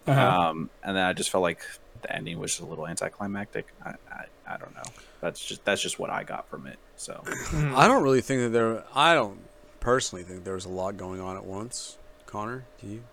Uh-huh. 0.07 0.49
Um, 0.49 0.69
and 0.83 0.97
then 0.97 1.05
I 1.05 1.13
just 1.13 1.29
felt 1.29 1.43
like 1.43 1.61
the 2.01 2.13
ending 2.13 2.39
was 2.39 2.59
a 2.59 2.65
little 2.65 2.87
anticlimactic. 2.87 3.67
I, 3.85 3.93
I, 4.11 4.25
I 4.47 4.57
don't 4.57 4.73
know. 4.73 4.83
That's 5.21 5.43
just 5.43 5.63
that's 5.65 5.81
just 5.81 5.99
what 5.99 6.09
I 6.09 6.23
got 6.23 6.49
from 6.49 6.67
it. 6.67 6.77
So. 6.95 7.23
I 7.53 7.88
don't 7.88 8.03
really 8.03 8.21
think 8.21 8.41
that 8.41 8.49
there. 8.49 8.83
I 8.95 9.13
don't 9.13 9.39
personally 9.79 10.23
think 10.23 10.43
there 10.43 10.55
was 10.55 10.65
a 10.65 10.69
lot 10.69 10.97
going 10.97 11.21
on 11.21 11.38
at 11.38 11.45
once. 11.45 11.97
Connor, 12.25 12.65
do 12.81 12.88
you? 12.88 13.03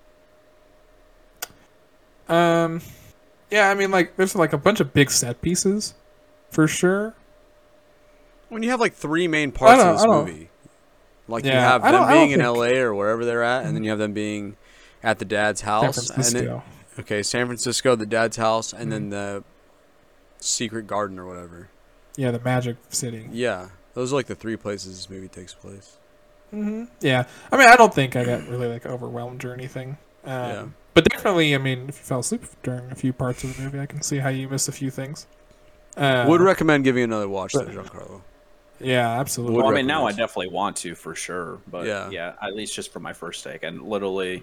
Um, 2.34 2.80
yeah, 3.50 3.70
I 3.70 3.74
mean, 3.74 3.90
like, 3.90 4.16
there's 4.16 4.34
like 4.34 4.52
a 4.52 4.58
bunch 4.58 4.80
of 4.80 4.92
big 4.92 5.10
set 5.10 5.40
pieces, 5.42 5.94
for 6.50 6.66
sure. 6.68 7.14
When 8.48 8.62
you 8.62 8.70
have 8.70 8.80
like 8.80 8.94
three 8.94 9.28
main 9.28 9.52
parts 9.52 9.82
of 9.82 9.96
this 9.98 10.06
movie, 10.06 10.50
like 11.28 11.44
Yeah, 11.44 11.52
you 11.54 11.58
have 11.60 11.82
them 11.82 11.92
don't- 11.92 12.02
I 12.04 12.08
don't 12.08 12.12
being 12.18 12.30
in 12.32 12.40
think- 12.40 12.48
Mm-hmm. 12.56 12.72
L.A. 12.74 12.80
or 12.80 12.94
wherever 12.94 13.24
they're 13.24 13.42
at, 13.44 13.64
and 13.64 13.76
then 13.76 13.84
you 13.84 13.90
have 13.90 13.98
them 14.00 14.12
being 14.12 14.56
at 15.02 15.18
the 15.18 15.24
dad's 15.24 15.60
San 15.60 15.68
house, 15.68 15.96
and 15.98 16.06
Francisco. 16.08 16.62
then 16.96 17.04
okay, 17.04 17.22
San 17.22 17.46
Francisco, 17.46 17.94
the 17.96 18.06
dad's 18.06 18.36
house, 18.36 18.72
and 18.72 18.90
then 18.90 19.06
Mhm. 19.06 19.10
the 19.10 19.44
secret 20.40 20.86
garden 20.86 21.18
or 21.18 21.26
whatever. 21.26 21.68
yeah, 22.16 22.30
the 22.32 22.40
Magic 22.40 22.76
City. 22.90 23.28
Yeah, 23.32 23.68
those 23.94 24.12
are 24.12 24.16
like 24.16 24.26
the 24.26 24.34
three 24.34 24.56
places 24.56 24.96
this 24.96 25.08
movie 25.08 25.28
takes 25.28 25.54
place. 25.54 25.96
hmm 26.50 26.84
Yeah, 27.00 27.24
I 27.52 27.56
mean, 27.56 27.68
I 27.68 27.76
don't 27.76 27.94
think 27.94 28.16
I 28.16 28.24
got 28.24 28.46
really 28.48 28.66
like 28.66 28.84
overwhelmed 28.84 29.44
or 29.44 29.54
anything. 29.54 29.96
Um, 30.24 30.32
Yeah. 30.32 30.64
But 30.94 31.04
definitely, 31.04 31.54
I 31.54 31.58
mean, 31.58 31.88
if 31.88 31.98
you 31.98 32.04
fell 32.04 32.20
asleep 32.20 32.42
during 32.62 32.90
a 32.90 32.94
few 32.94 33.12
parts 33.12 33.44
of 33.44 33.56
the 33.56 33.62
movie, 33.62 33.78
I 33.80 33.86
can 33.86 34.02
see 34.02 34.18
how 34.18 34.28
you 34.28 34.48
miss 34.48 34.68
a 34.68 34.72
few 34.72 34.90
things. 34.90 35.26
Uh, 35.96 36.24
Would 36.28 36.40
recommend 36.40 36.84
giving 36.84 37.04
another 37.04 37.28
watch, 37.28 37.52
though, 37.52 37.64
but- 37.64 37.74
Giancarlo. 37.74 38.20
yeah, 38.80 39.18
absolutely. 39.20 39.56
Would 39.56 39.64
well, 39.64 39.72
I 39.72 39.76
mean, 39.76 39.86
now 39.86 40.06
I 40.06 40.10
definitely 40.10 40.48
want 40.48 40.76
to 40.78 40.94
for 40.94 41.14
sure. 41.14 41.58
But 41.70 41.86
Yeah. 41.86 42.10
yeah. 42.10 42.34
at 42.42 42.54
least 42.54 42.74
just 42.74 42.92
for 42.92 43.00
my 43.00 43.12
first 43.12 43.44
take, 43.44 43.62
and 43.62 43.82
literally, 43.82 44.42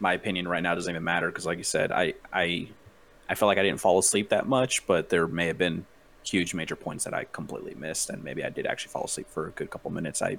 my 0.00 0.12
opinion 0.14 0.46
right 0.48 0.62
now 0.62 0.74
doesn't 0.74 0.90
even 0.90 1.04
matter 1.04 1.28
because, 1.28 1.44
like 1.46 1.58
you 1.58 1.64
said, 1.64 1.90
I 1.92 2.14
I 2.32 2.68
I 3.28 3.34
feel 3.34 3.48
like 3.48 3.58
I 3.58 3.62
didn't 3.62 3.80
fall 3.80 3.98
asleep 3.98 4.30
that 4.30 4.46
much, 4.46 4.86
but 4.86 5.08
there 5.10 5.26
may 5.26 5.46
have 5.48 5.58
been 5.58 5.84
huge 6.24 6.54
major 6.54 6.76
points 6.76 7.04
that 7.04 7.12
I 7.14 7.24
completely 7.24 7.74
missed, 7.74 8.08
and 8.10 8.22
maybe 8.24 8.44
I 8.44 8.48
did 8.50 8.66
actually 8.66 8.90
fall 8.92 9.04
asleep 9.04 9.26
for 9.28 9.48
a 9.48 9.50
good 9.50 9.70
couple 9.70 9.90
minutes. 9.90 10.22
I 10.22 10.38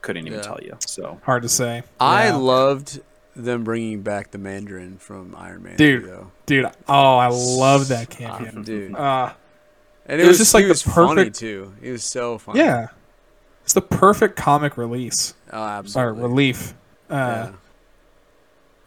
couldn't 0.00 0.26
even 0.26 0.38
Yeah. 0.38 0.44
tell 0.44 0.58
you. 0.62 0.76
So 0.86 1.20
Hard 1.24 1.42
to 1.42 1.48
say. 1.48 1.82
I 1.98 2.26
Yeah. 2.28 2.36
loved 2.36 3.00
them 3.42 3.64
bringing 3.64 4.02
back 4.02 4.30
the 4.30 4.38
Mandarin 4.38 4.98
from 4.98 5.34
Iron 5.36 5.62
Man, 5.62 5.76
Dude. 5.76 6.02
3, 6.02 6.10
though. 6.10 6.30
dude. 6.46 6.66
Oh, 6.88 7.16
I 7.16 7.28
love 7.28 7.88
that 7.88 8.10
cameo. 8.10 8.62
dude. 8.62 8.94
Uh, 8.94 9.32
And 10.06 10.20
It 10.20 10.24
it, 10.24 10.26
was 10.26 10.34
was, 10.34 10.38
just 10.38 10.54
like 10.54 10.62
he 10.62 10.66
the 10.66 10.72
was 10.72 10.82
funny 10.82 11.14
perfect- 11.16 11.36
too. 11.36 11.74
He 11.82 11.90
was 11.90 12.02
so 12.04 12.38
funny. 12.38 12.60
yeah, 12.60 12.88
it's 13.62 13.74
the 13.74 13.82
perfect 13.82 14.36
comic 14.36 14.76
release 14.76 15.34
Oh, 15.52 15.60
or 15.62 15.68
absolutely. 15.68 16.22
relief. 16.22 16.74
Uh, 17.10 17.14
yeah. 17.18 17.52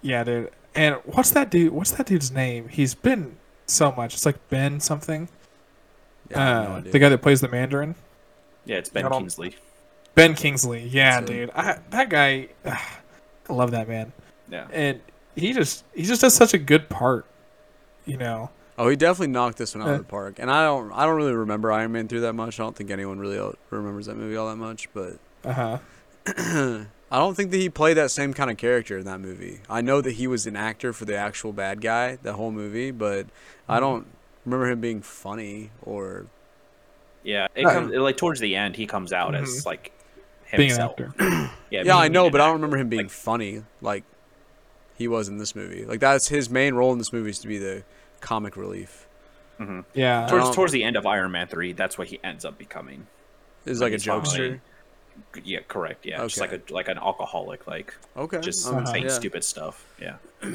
yeah. 0.02 0.24
dude. 0.24 0.52
And 0.74 0.96
what's 1.06 1.32
that 1.32 1.50
dude? 1.52 1.74
What's 1.74 1.92
that 1.92 2.06
dude's 2.08 2.32
name? 2.32 2.70
He's 2.70 2.96
been 2.96 3.38
so 3.68 3.92
much. 3.92 4.14
It's 4.14 4.26
like 4.26 4.38
Ben 4.50 4.80
something. 4.80 5.28
Yeah, 6.30 6.40
I 6.40 6.64
no 6.64 6.70
uh, 6.76 6.82
the 6.82 6.98
guy 7.00 7.10
that 7.10 7.22
plays 7.22 7.42
the 7.42 7.50
Mandarin. 7.50 7.96
yeah, 8.66 8.78
it's 8.78 8.90
Ben 8.90 9.06
I 9.06 9.10
don't- 9.10 9.20
Kingsley. 9.22 9.56
Ben 10.16 10.34
Kingsley. 10.36 10.88
Yeah, 10.88 11.20
So- 11.20 11.26
dude. 11.28 11.50
I, 11.56 11.80
that 11.92 12.10
guy. 12.10 12.48
I 12.66 13.54
love 13.54 13.72
that 13.72 13.88
man. 13.88 14.12
Yeah, 14.52 14.68
and 14.70 15.02
he 15.36 15.54
just 15.54 15.86
he 15.94 16.04
just 16.04 16.22
does 16.22 16.36
such 16.36 16.54
a 16.54 16.58
good 16.60 16.90
part 16.90 17.26
you 18.06 18.18
know 18.18 18.50
Oh, 18.78 18.90
he 18.90 18.96
definitely 18.96 19.28
knocked 19.28 19.58
this 19.58 19.76
one 19.76 19.84
out 19.84 19.92
Uh, 19.92 19.92
of 19.92 19.98
the 20.00 20.04
park. 20.04 20.40
And 20.40 20.50
I 20.50 20.64
don't, 20.66 20.92
I 20.94 21.06
don't 21.06 21.16
really 21.16 21.34
remember 21.36 21.72
Iron 21.72 21.92
Man 21.92 22.08
through 22.08 22.22
that 22.22 22.34
much. 22.34 22.60
I 22.60 22.64
don't 22.64 22.76
think 22.76 22.90
anyone 22.90 23.20
really 23.20 23.40
remembers 23.70 24.08
that 24.08 24.16
movie 24.16 24.36
all 24.36 24.50
that 24.50 24.56
much. 24.56 24.92
But 24.94 25.20
uh-huh 25.44 25.80
I 26.28 27.18
don't 27.18 27.36
think 27.36 27.52
that 27.52 27.58
he 27.58 27.70
played 27.70 27.98
that 27.98 28.12
same 28.12 28.34
kind 28.34 28.50
of 28.50 28.58
character 28.58 28.98
in 28.98 29.06
that 29.06 29.20
movie. 29.20 29.62
I 29.70 29.82
know 29.82 30.02
that 30.02 30.14
he 30.14 30.28
was 30.28 30.48
an 30.48 30.56
actor 30.56 30.94
for 30.94 31.06
the 31.06 31.16
actual 31.16 31.52
bad 31.54 31.82
guy 31.82 32.18
the 32.22 32.34
whole 32.34 32.52
movie, 32.52 32.92
but 32.92 33.28
I 33.68 33.80
Mm-hmm. 33.80 33.82
don't 33.82 34.08
remember 34.46 34.68
him 34.72 34.82
being 34.82 35.02
funny 35.02 35.72
or 35.82 36.28
yeah. 37.24 37.48
It 37.56 37.68
Uh, 37.68 37.70
comes 37.70 37.94
like 37.96 38.18
towards 38.18 38.40
the 38.40 38.56
end, 38.56 38.76
he 38.76 38.88
comes 38.88 39.14
out 39.14 39.36
as 39.36 39.66
like 39.66 39.92
being 40.56 40.72
an 40.72 40.80
himself. 40.80 40.82
actor 40.82 41.14
Yeah, 41.70 41.84
yeah, 41.84 41.98
I 41.98 42.08
know, 42.08 42.30
but 42.30 42.42
I 42.42 42.46
don't 42.46 42.56
remember 42.56 42.78
him 42.78 42.90
being 42.90 43.08
Like, 43.08 43.10
funny 43.10 43.64
like 43.82 44.04
he 44.98 45.08
was 45.08 45.28
in 45.30 45.38
this 45.38 45.56
movie. 45.56 45.86
Like 45.86 46.00
that's 46.00 46.28
his 46.28 46.50
main 46.50 46.74
role 46.74 46.92
in 46.92 46.98
this 46.98 47.12
movie 47.14 47.30
is 47.30 47.40
to 47.40 47.48
be 47.48 47.58
the 47.58 47.84
comic 48.20 48.56
relief. 48.58 49.08
mhm. 49.60 49.84
yeah 49.94 50.28
towards 50.28 50.56
towards 50.56 50.72
the 50.72 50.84
end 50.84 50.96
of 50.96 51.06
Iron 51.06 51.32
Man 51.32 51.48
three, 51.48 51.74
that's 51.74 51.98
what 51.98 52.08
he 52.08 52.20
ends 52.24 52.46
up 52.46 52.58
becoming. 52.58 53.08
Is 53.66 53.80
Like 53.80 53.86
like 53.88 53.92
a 53.92 53.96
he's 53.96 54.06
finally- 54.06 54.50
jokester. 54.50 54.60
Yeah, 55.44 55.60
correct. 55.68 56.06
Yeah, 56.06 56.20
just 56.24 56.40
like 56.40 56.54
a 56.54 56.62
like 56.74 56.88
an 56.88 56.98
alcoholic, 56.98 57.68
like 57.68 57.94
Okay. 58.16 58.40
just 58.40 58.66
um, 58.68 58.86
saying 58.86 59.04
yeah. 59.04 59.10
stupid 59.10 59.44
stuff. 59.44 59.86
Yeah. 60.02 60.16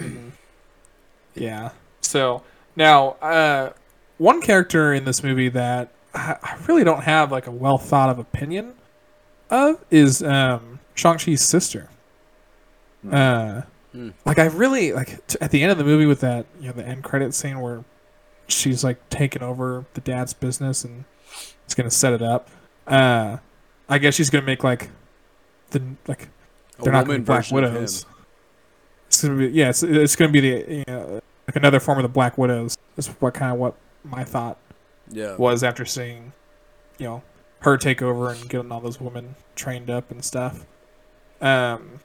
yeah 1.35 1.70
so 2.01 2.42
now 2.77 3.11
uh 3.20 3.70
one 4.18 4.40
character 4.40 4.94
in 4.94 5.05
this 5.05 5.22
movie 5.22 5.49
that 5.51 5.90
I, 6.14 6.37
I 6.42 6.57
really 6.66 6.85
don't 6.85 7.03
have 7.03 7.31
like 7.31 7.46
a 7.46 7.51
well 7.51 7.77
thought 7.79 8.09
of 8.09 8.18
opinion 8.18 8.75
of 9.51 9.85
is 9.90 10.22
um 10.22 10.79
shang-chi's 10.94 11.42
sister 11.42 11.90
Hmm. 13.03 13.14
uh 13.14 13.62
Hmm. 13.96 14.11
like 14.26 14.38
i 14.38 14.44
really 14.46 14.92
like 14.92 15.26
t- 15.26 15.38
at 15.40 15.50
the 15.50 15.62
end 15.62 15.72
of 15.72 15.78
the 15.78 15.85
movie 15.85 16.06
with 16.06 16.20
that 16.20 16.44
you 16.61 16.66
know 16.66 16.72
the 16.74 16.87
end 16.87 17.02
credit 17.02 17.32
scene 17.35 17.61
where 17.61 17.82
she's 18.48 18.85
like 18.85 18.98
taking 19.11 19.42
over 19.42 19.87
the 19.94 20.00
dad's 20.00 20.35
business 20.35 20.85
and 20.85 21.04
it's 21.64 21.74
gonna 21.74 21.90
set 21.90 22.12
it 22.12 22.20
up 22.22 22.48
uh 22.87 23.38
i 23.88 23.98
guess 23.98 24.14
she's 24.14 24.28
gonna 24.30 24.44
make 24.44 24.62
like 24.62 24.90
the 25.70 25.82
like 26.06 26.28
they're 26.82 26.92
not 26.92 27.06
to 27.06 27.12
be 27.12 27.18
Black 27.24 27.40
version 27.44 27.56
of 27.59 27.64
him. 27.64 27.74
Widows. 27.74 28.06
It's 29.09 29.22
gonna 29.22 29.37
be 29.38 29.46
yeah. 29.48 29.70
It's, 29.70 29.82
it's 29.82 30.14
gonna 30.14 30.30
be 30.30 30.40
the 30.40 30.74
you 30.74 30.85
know, 30.87 31.20
like 31.48 31.56
another 31.56 31.80
form 31.80 31.96
of 31.98 32.02
the 32.02 32.09
Black 32.11 32.37
Widows. 32.37 32.76
Is 32.98 33.06
what 33.18 33.32
kind 33.32 33.50
of 33.52 33.59
what 33.59 33.74
my 34.04 34.22
thought 34.24 34.59
Yeah. 35.11 35.37
was 35.37 35.64
after 35.64 35.87
seeing, 35.87 36.35
you 36.98 37.06
know, 37.06 37.22
her 37.61 37.78
take 37.78 38.02
over 38.02 38.30
and 38.30 38.46
getting 38.48 38.70
all 38.70 38.80
those 38.80 39.00
women 39.00 39.37
trained 39.54 39.88
up 39.88 40.11
and 40.11 40.22
stuff. 40.22 40.66
Um, 41.40 42.00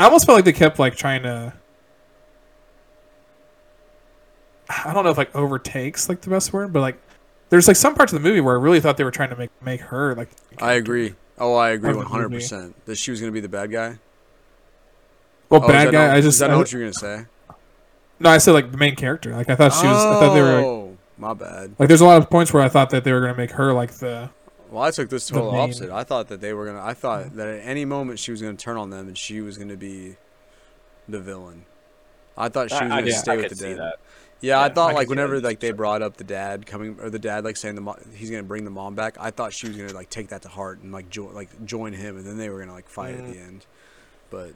I 0.00 0.04
almost 0.04 0.24
felt 0.24 0.36
like 0.38 0.46
they 0.46 0.52
kept 0.54 0.78
like 0.78 0.96
trying 0.96 1.22
to. 1.24 1.52
I 4.68 4.94
don't 4.94 5.04
know 5.04 5.10
if 5.10 5.18
like 5.18 5.34
overtakes 5.36 6.08
like 6.08 6.22
the 6.22 6.30
best 6.30 6.52
word, 6.52 6.72
but 6.72 6.80
like 6.80 6.98
there's 7.50 7.66
like 7.68 7.76
some 7.76 7.94
parts 7.94 8.12
of 8.12 8.22
the 8.22 8.26
movie 8.26 8.40
where 8.40 8.56
I 8.58 8.62
really 8.62 8.80
thought 8.80 8.96
they 8.96 9.04
were 9.04 9.10
trying 9.10 9.30
to 9.30 9.36
make 9.36 9.50
make 9.62 9.80
her 9.82 10.14
like. 10.14 10.30
I 10.60 10.72
agree. 10.74 11.14
Oh, 11.38 11.54
I 11.54 11.70
agree 11.70 11.92
one 11.94 12.06
hundred 12.06 12.30
percent. 12.30 12.74
That 12.86 12.96
she 12.96 13.10
was 13.10 13.20
gonna 13.20 13.32
be 13.32 13.40
the 13.40 13.48
bad 13.48 13.70
guy. 13.70 13.98
Well, 15.50 15.62
Oh, 15.64 15.68
bad 15.68 15.92
guy. 15.92 16.06
not- 16.06 16.14
I 16.14 16.18
Is 16.18 16.24
just 16.24 16.38
that 16.38 16.50
I, 16.50 16.54
not 16.54 16.58
what 16.60 16.72
you're 16.72 16.80
gonna 16.82 16.94
say? 16.94 17.26
no, 18.20 18.30
I 18.30 18.38
said 18.38 18.52
like 18.52 18.70
the 18.72 18.78
main 18.78 18.96
character. 18.96 19.32
Like 19.36 19.50
I 19.50 19.54
thought 19.56 19.72
she 19.74 19.86
was. 19.86 19.96
I 20.02 20.14
thought 20.20 20.34
they 20.34 20.40
were 20.42 20.54
like, 20.56 20.64
Oh, 20.64 20.96
my 21.18 21.34
bad. 21.34 21.74
like. 21.78 21.88
There's 21.88 22.00
a 22.00 22.06
lot 22.06 22.16
of 22.22 22.30
points 22.30 22.54
where 22.54 22.62
I 22.62 22.70
thought 22.70 22.88
that 22.90 23.04
they 23.04 23.12
were 23.12 23.20
gonna 23.20 23.34
make 23.36 23.50
her 23.50 23.74
like 23.74 23.90
the. 23.92 24.30
Well, 24.70 24.82
I 24.82 24.90
took 24.90 25.08
this 25.08 25.26
The 25.28 25.34
total 25.34 25.52
main- 25.52 25.60
opposite. 25.62 25.90
I 25.90 26.04
thought 26.04 26.28
that 26.28 26.40
they 26.40 26.52
were 26.52 26.66
gonna. 26.66 26.82
I 26.84 26.94
thought 26.94 27.34
that 27.36 27.48
at 27.48 27.60
any 27.66 27.84
moment 27.84 28.18
she 28.18 28.30
was 28.30 28.40
gonna 28.40 28.54
turn 28.54 28.76
on 28.76 28.90
them 28.90 29.08
and 29.08 29.18
she 29.18 29.40
was 29.40 29.58
gonna 29.58 29.76
be 29.76 30.16
the 31.08 31.20
villain. 31.20 31.64
I 32.38 32.48
thought 32.48 32.70
she 32.70 32.74
was 32.74 32.82
I, 32.82 32.88
gonna 32.88 32.94
I, 32.94 33.02
could- 33.02 33.12
stay 33.14 33.32
I 33.32 33.36
with 33.36 33.48
could 33.48 33.58
the 33.58 33.68
dad. 33.70 33.78
that. 33.78 33.96
Yeah, 34.42 34.60
I 34.62 34.70
thought 34.70 34.92
I 34.92 34.94
like 34.94 35.08
can 35.08 35.16
see 35.16 35.16
that 35.16 35.22
whenever 35.28 35.40
like 35.40 35.60
they 35.60 35.72
brought 35.72 36.00
up 36.00 36.16
the 36.16 36.24
dad 36.24 36.64
coming 36.66 36.96
or 37.02 37.10
the 37.10 37.18
dad 37.18 37.44
like 37.44 37.56
saying 37.58 37.74
the 37.74 37.82
mo- 37.82 37.98
he's 38.14 38.30
gonna 38.30 38.42
bring 38.42 38.64
the 38.64 38.70
mom 38.70 38.94
back. 38.94 39.16
I 39.20 39.30
thought 39.30 39.52
she 39.52 39.66
was 39.68 39.76
gonna 39.76 39.92
like 39.92 40.08
take 40.08 40.28
that 40.28 40.42
to 40.42 40.48
heart 40.48 40.78
and 40.80 40.92
like 40.92 41.10
join 41.10 41.34
like 41.34 41.48
join 41.66 41.92
him, 41.92 42.16
and 42.16 42.24
then 42.26 42.38
they 42.38 42.48
were 42.48 42.60
gonna 42.60 42.72
like 42.72 42.88
fight 42.88 43.14
at 43.16 43.20
Mm. 43.24 43.32
the 43.32 43.38
end. 43.40 43.66
But 44.30 44.54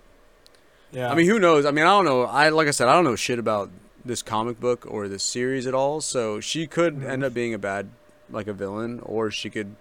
Yeah. 0.92 1.10
I 1.10 1.14
mean, 1.16 1.26
who 1.26 1.38
knows? 1.40 1.66
I 1.66 1.70
mean, 1.72 1.84
I 1.84 1.88
don't 1.88 2.04
know. 2.04 2.22
I 2.22 2.48
like 2.50 2.68
I 2.68 2.70
said, 2.70 2.88
I 2.88 2.92
don't 2.94 3.04
know 3.04 3.16
shit 3.16 3.38
about 3.40 3.68
this 4.04 4.22
comic 4.22 4.60
book 4.60 4.86
or 4.88 5.08
this 5.08 5.22
series 5.24 5.66
at 5.66 5.74
all. 5.74 6.00
So 6.00 6.38
she 6.40 6.66
could 6.66 6.96
Mhm. 7.00 7.08
end 7.10 7.24
up 7.24 7.34
being 7.34 7.52
a 7.52 7.58
bad, 7.58 7.88
like 8.30 8.46
a 8.46 8.52
villain, 8.54 9.00
or 9.02 9.30
she 9.30 9.50
could. 9.50 9.74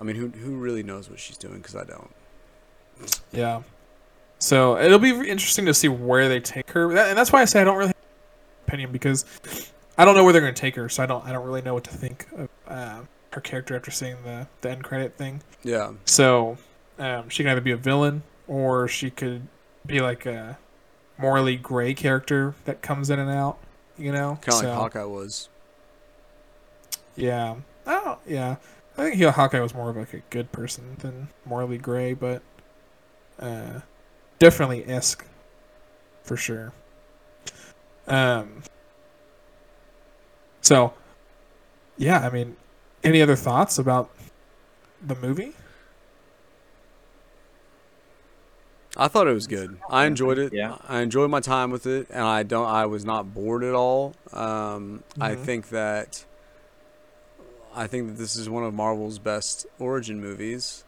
I 0.00 0.04
mean, 0.04 0.16
who 0.16 0.28
who 0.28 0.56
really 0.56 0.82
knows 0.82 1.08
what 1.10 1.18
she's 1.18 1.36
doing? 1.38 1.58
Because 1.58 1.76
I 1.76 1.84
don't. 1.84 2.10
Yeah. 3.32 3.62
So 4.38 4.76
it'll 4.78 4.98
be 4.98 5.10
interesting 5.10 5.64
to 5.66 5.74
see 5.74 5.88
where 5.88 6.28
they 6.28 6.40
take 6.40 6.70
her, 6.70 6.92
That- 6.92 7.08
and 7.08 7.18
that's 7.18 7.32
why 7.32 7.40
I 7.40 7.46
say 7.46 7.60
I 7.60 7.64
don't 7.64 7.76
really 7.76 7.88
have 7.88 7.96
an 7.96 8.66
opinion 8.68 8.92
because 8.92 9.24
I 9.96 10.04
don't 10.04 10.14
know 10.14 10.24
where 10.24 10.32
they're 10.32 10.42
going 10.42 10.54
to 10.54 10.60
take 10.60 10.76
her. 10.76 10.88
So 10.88 11.02
I 11.02 11.06
don't 11.06 11.24
I 11.26 11.32
don't 11.32 11.44
really 11.44 11.62
know 11.62 11.74
what 11.74 11.84
to 11.84 11.90
think 11.90 12.26
of 12.36 12.48
uh, 12.68 13.00
her 13.32 13.40
character 13.40 13.74
after 13.76 13.90
seeing 13.90 14.16
the 14.24 14.46
the 14.60 14.70
end 14.70 14.84
credit 14.84 15.16
thing. 15.16 15.42
Yeah, 15.62 15.92
So 16.04 16.58
um, 16.98 17.28
she 17.28 17.42
can 17.42 17.52
either 17.52 17.60
be 17.60 17.72
a 17.72 17.76
villain 17.76 18.22
or 18.46 18.88
she 18.88 19.10
could 19.10 19.46
be 19.86 20.00
like 20.00 20.26
a 20.26 20.58
morally 21.18 21.56
gray 21.56 21.94
character 21.94 22.54
that 22.66 22.82
comes 22.82 23.08
in 23.10 23.18
and 23.18 23.30
out. 23.30 23.58
You 23.98 24.12
know, 24.12 24.38
kind 24.42 24.48
of 24.48 24.54
so, 24.54 24.68
like 24.68 24.76
Hawkeye 24.78 25.04
was. 25.04 25.48
Yeah. 27.16 27.56
Oh, 27.86 28.18
yeah. 28.26 28.56
I 28.98 29.02
think 29.02 29.16
he, 29.16 29.24
Hawkeye 29.24 29.60
was 29.60 29.74
more 29.74 29.90
of 29.90 29.96
like 29.96 30.14
a 30.14 30.22
good 30.30 30.52
person 30.52 30.96
than 31.00 31.28
morally 31.44 31.78
gray, 31.78 32.14
but 32.14 32.42
uh, 33.38 33.80
definitely 34.38 34.82
Isk 34.82 35.22
for 36.22 36.36
sure. 36.36 36.72
Um. 38.06 38.62
So, 40.62 40.94
yeah. 41.96 42.20
I 42.26 42.30
mean, 42.30 42.56
any 43.04 43.20
other 43.20 43.36
thoughts 43.36 43.78
about 43.78 44.10
the 45.04 45.14
movie? 45.14 45.52
I 48.96 49.08
thought 49.08 49.26
it 49.28 49.34
was 49.34 49.46
good. 49.46 49.76
I 49.90 50.06
enjoyed 50.06 50.38
it. 50.38 50.54
Yeah. 50.54 50.78
I 50.88 51.00
enjoyed 51.00 51.30
my 51.30 51.40
time 51.40 51.70
with 51.70 51.86
it, 51.86 52.06
and 52.08 52.22
I 52.22 52.42
don't. 52.44 52.66
I 52.66 52.86
was 52.86 53.04
not 53.04 53.34
bored 53.34 53.62
at 53.62 53.74
all. 53.74 54.14
Um, 54.32 55.02
I 55.20 55.34
Mhm. 55.34 55.44
think 55.44 55.68
that. 55.68 56.24
I 57.76 57.86
think 57.86 58.08
that 58.08 58.16
this 58.16 58.34
is 58.36 58.48
one 58.48 58.64
of 58.64 58.72
Marvel's 58.74 59.18
best 59.18 59.66
origin 59.78 60.20
movies. 60.20 60.82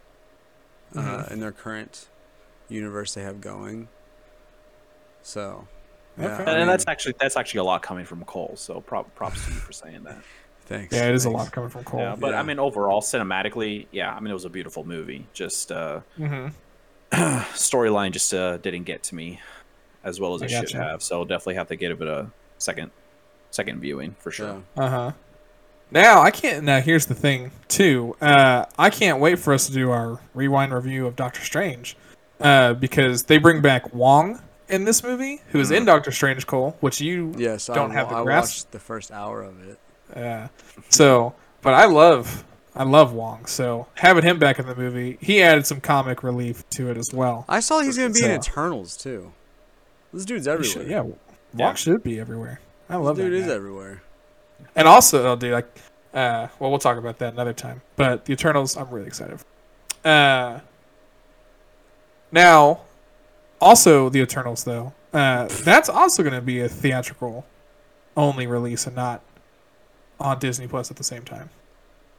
Uh, 0.95 0.99
Mhm. 1.01 1.31
in 1.33 1.39
their 1.39 1.51
current 1.51 2.07
universe 2.67 3.13
they 3.13 3.21
have 3.21 3.39
going. 3.41 3.87
So. 5.21 5.67
Yeah, 6.17 6.25
Okay. 6.25 6.33
I 6.33 6.49
and 6.53 6.57
mean, 6.61 6.67
that's 6.67 6.85
actually 6.87 7.13
that's 7.19 7.37
actually 7.37 7.59
a 7.59 7.63
lot 7.63 7.83
coming 7.83 8.05
from 8.05 8.23
Cole. 8.25 8.53
So 8.55 8.81
prop, 8.81 9.13
props 9.13 9.45
to 9.45 9.53
you 9.53 9.59
for 9.59 9.71
saying 9.71 10.03
that. 10.05 10.17
thanks. 10.65 10.95
Yeah, 10.95 11.07
it 11.07 11.13
is 11.15 11.25
a 11.25 11.29
lot 11.29 11.51
coming 11.51 11.69
from 11.69 11.83
Cole. 11.83 11.99
Yeah, 11.99 12.15
but 12.17 12.31
Yeah. 12.31 12.39
I 12.39 12.43
mean, 12.43 12.57
overall, 12.57 13.01
cinematically, 13.01 13.85
yeah, 13.91 14.11
I 14.13 14.19
mean, 14.19 14.31
it 14.31 14.33
was 14.33 14.45
a 14.45 14.49
beautiful 14.49 14.83
movie. 14.83 15.27
Just 15.33 15.71
uh, 15.71 15.99
hmm 16.17 16.47
storyline 17.11 18.11
just 18.11 18.33
uh, 18.33 18.57
didn't 18.57 18.83
get 18.83 19.03
to 19.03 19.15
me 19.15 19.39
as 20.03 20.19
well 20.19 20.33
as 20.33 20.41
I 20.41 20.45
it 20.45 20.49
should 20.49 20.61
gotcha. 20.73 20.77
have. 20.83 21.03
So 21.03 21.19
I'll 21.19 21.25
definitely 21.25 21.55
have 21.55 21.67
to 21.67 21.75
give 21.75 22.01
it 22.01 22.07
a 22.07 22.31
second 22.57 22.89
second 23.51 23.79
viewing 23.79 24.15
for 24.19 24.31
sure. 24.31 24.63
Yeah. 24.75 24.83
Uh 24.83 24.89
huh. 24.89 25.11
Now 25.91 26.21
I 26.21 26.31
can't. 26.31 26.63
Now 26.63 26.81
here's 26.81 27.05
the 27.07 27.15
thing 27.15 27.51
too. 27.67 28.15
Uh, 28.21 28.65
I 28.77 28.89
can't 28.89 29.19
wait 29.19 29.39
for 29.39 29.53
us 29.53 29.67
to 29.67 29.73
do 29.73 29.89
our 29.91 30.19
rewind 30.33 30.73
review 30.73 31.07
of 31.07 31.15
Doctor 31.15 31.41
Strange, 31.41 31.97
uh, 32.39 32.73
because 32.75 33.23
they 33.23 33.37
bring 33.37 33.61
back 33.61 33.93
Wong 33.93 34.41
in 34.67 34.83
this 34.85 35.03
movie, 35.03 35.41
who 35.49 35.59
is 35.59 35.71
in 35.71 35.85
Doctor 35.85 36.11
Strange, 36.11 36.45
Cole, 36.45 36.77
which 36.79 37.01
you 37.01 37.33
Yes, 37.37 37.65
Don't 37.67 37.91
I, 37.91 37.93
have 37.95 38.09
the 38.09 38.17
I 38.17 38.23
grasp. 38.23 38.57
watched 38.57 38.71
the 38.71 38.79
first 38.79 39.11
hour 39.11 39.41
of 39.41 39.67
it. 39.67 39.79
Uh, 40.15 40.47
so, 40.89 41.33
but 41.61 41.73
I 41.73 41.85
love, 41.85 42.43
I 42.75 42.83
love 42.83 43.13
Wong. 43.13 43.45
So 43.47 43.87
having 43.95 44.23
him 44.23 44.37
back 44.37 44.59
in 44.59 44.67
the 44.67 44.75
movie, 44.75 45.17
he 45.21 45.41
added 45.41 45.65
some 45.65 45.81
comic 45.81 46.21
relief 46.21 46.69
to 46.71 46.89
it 46.91 46.97
as 46.97 47.11
well. 47.11 47.45
I 47.49 47.61
saw 47.61 47.79
he's 47.81 47.97
gonna 47.97 48.13
be 48.13 48.23
in 48.23 48.31
Eternals 48.31 48.95
too. 48.95 49.31
This 50.13 50.25
dude's 50.25 50.47
everywhere. 50.47 50.71
should- 50.71 50.87
yeah, 50.87 51.01
Wong 51.01 51.17
Yeah. 51.55 51.73
should 51.73 52.03
be 52.03 52.19
everywhere. 52.19 52.59
I 52.89 52.95
love 52.97 53.17
this 53.17 53.25
dude 53.25 53.33
is 53.33 53.47
everywhere. 53.47 54.01
And 54.75 54.87
also, 54.87 55.25
oh, 55.27 55.35
dude, 55.35 55.51
like, 55.53 55.67
uh, 56.13 56.47
well, 56.59 56.69
we'll 56.69 56.79
talk 56.79 56.97
about 56.97 57.19
that 57.19 57.33
another 57.33 57.53
time. 57.53 57.81
But 57.95 58.25
the 58.25 58.33
Eternals, 58.33 58.77
I'm 58.77 58.89
really 58.89 59.07
excited. 59.07 59.39
For. 59.39 60.07
Uh, 60.07 60.59
now, 62.31 62.81
also 63.59 64.09
the 64.09 64.19
Eternals, 64.21 64.63
though, 64.63 64.93
uh, 65.13 65.47
that's 65.63 65.89
also 65.89 66.23
going 66.23 66.35
to 66.35 66.41
be 66.41 66.61
a 66.61 66.69
theatrical 66.69 67.45
only 68.15 68.47
release 68.47 68.85
and 68.87 68.95
not 68.95 69.21
on 70.19 70.39
Disney 70.39 70.67
Plus 70.67 70.91
at 70.91 70.97
the 70.97 71.03
same 71.03 71.23
time. 71.23 71.49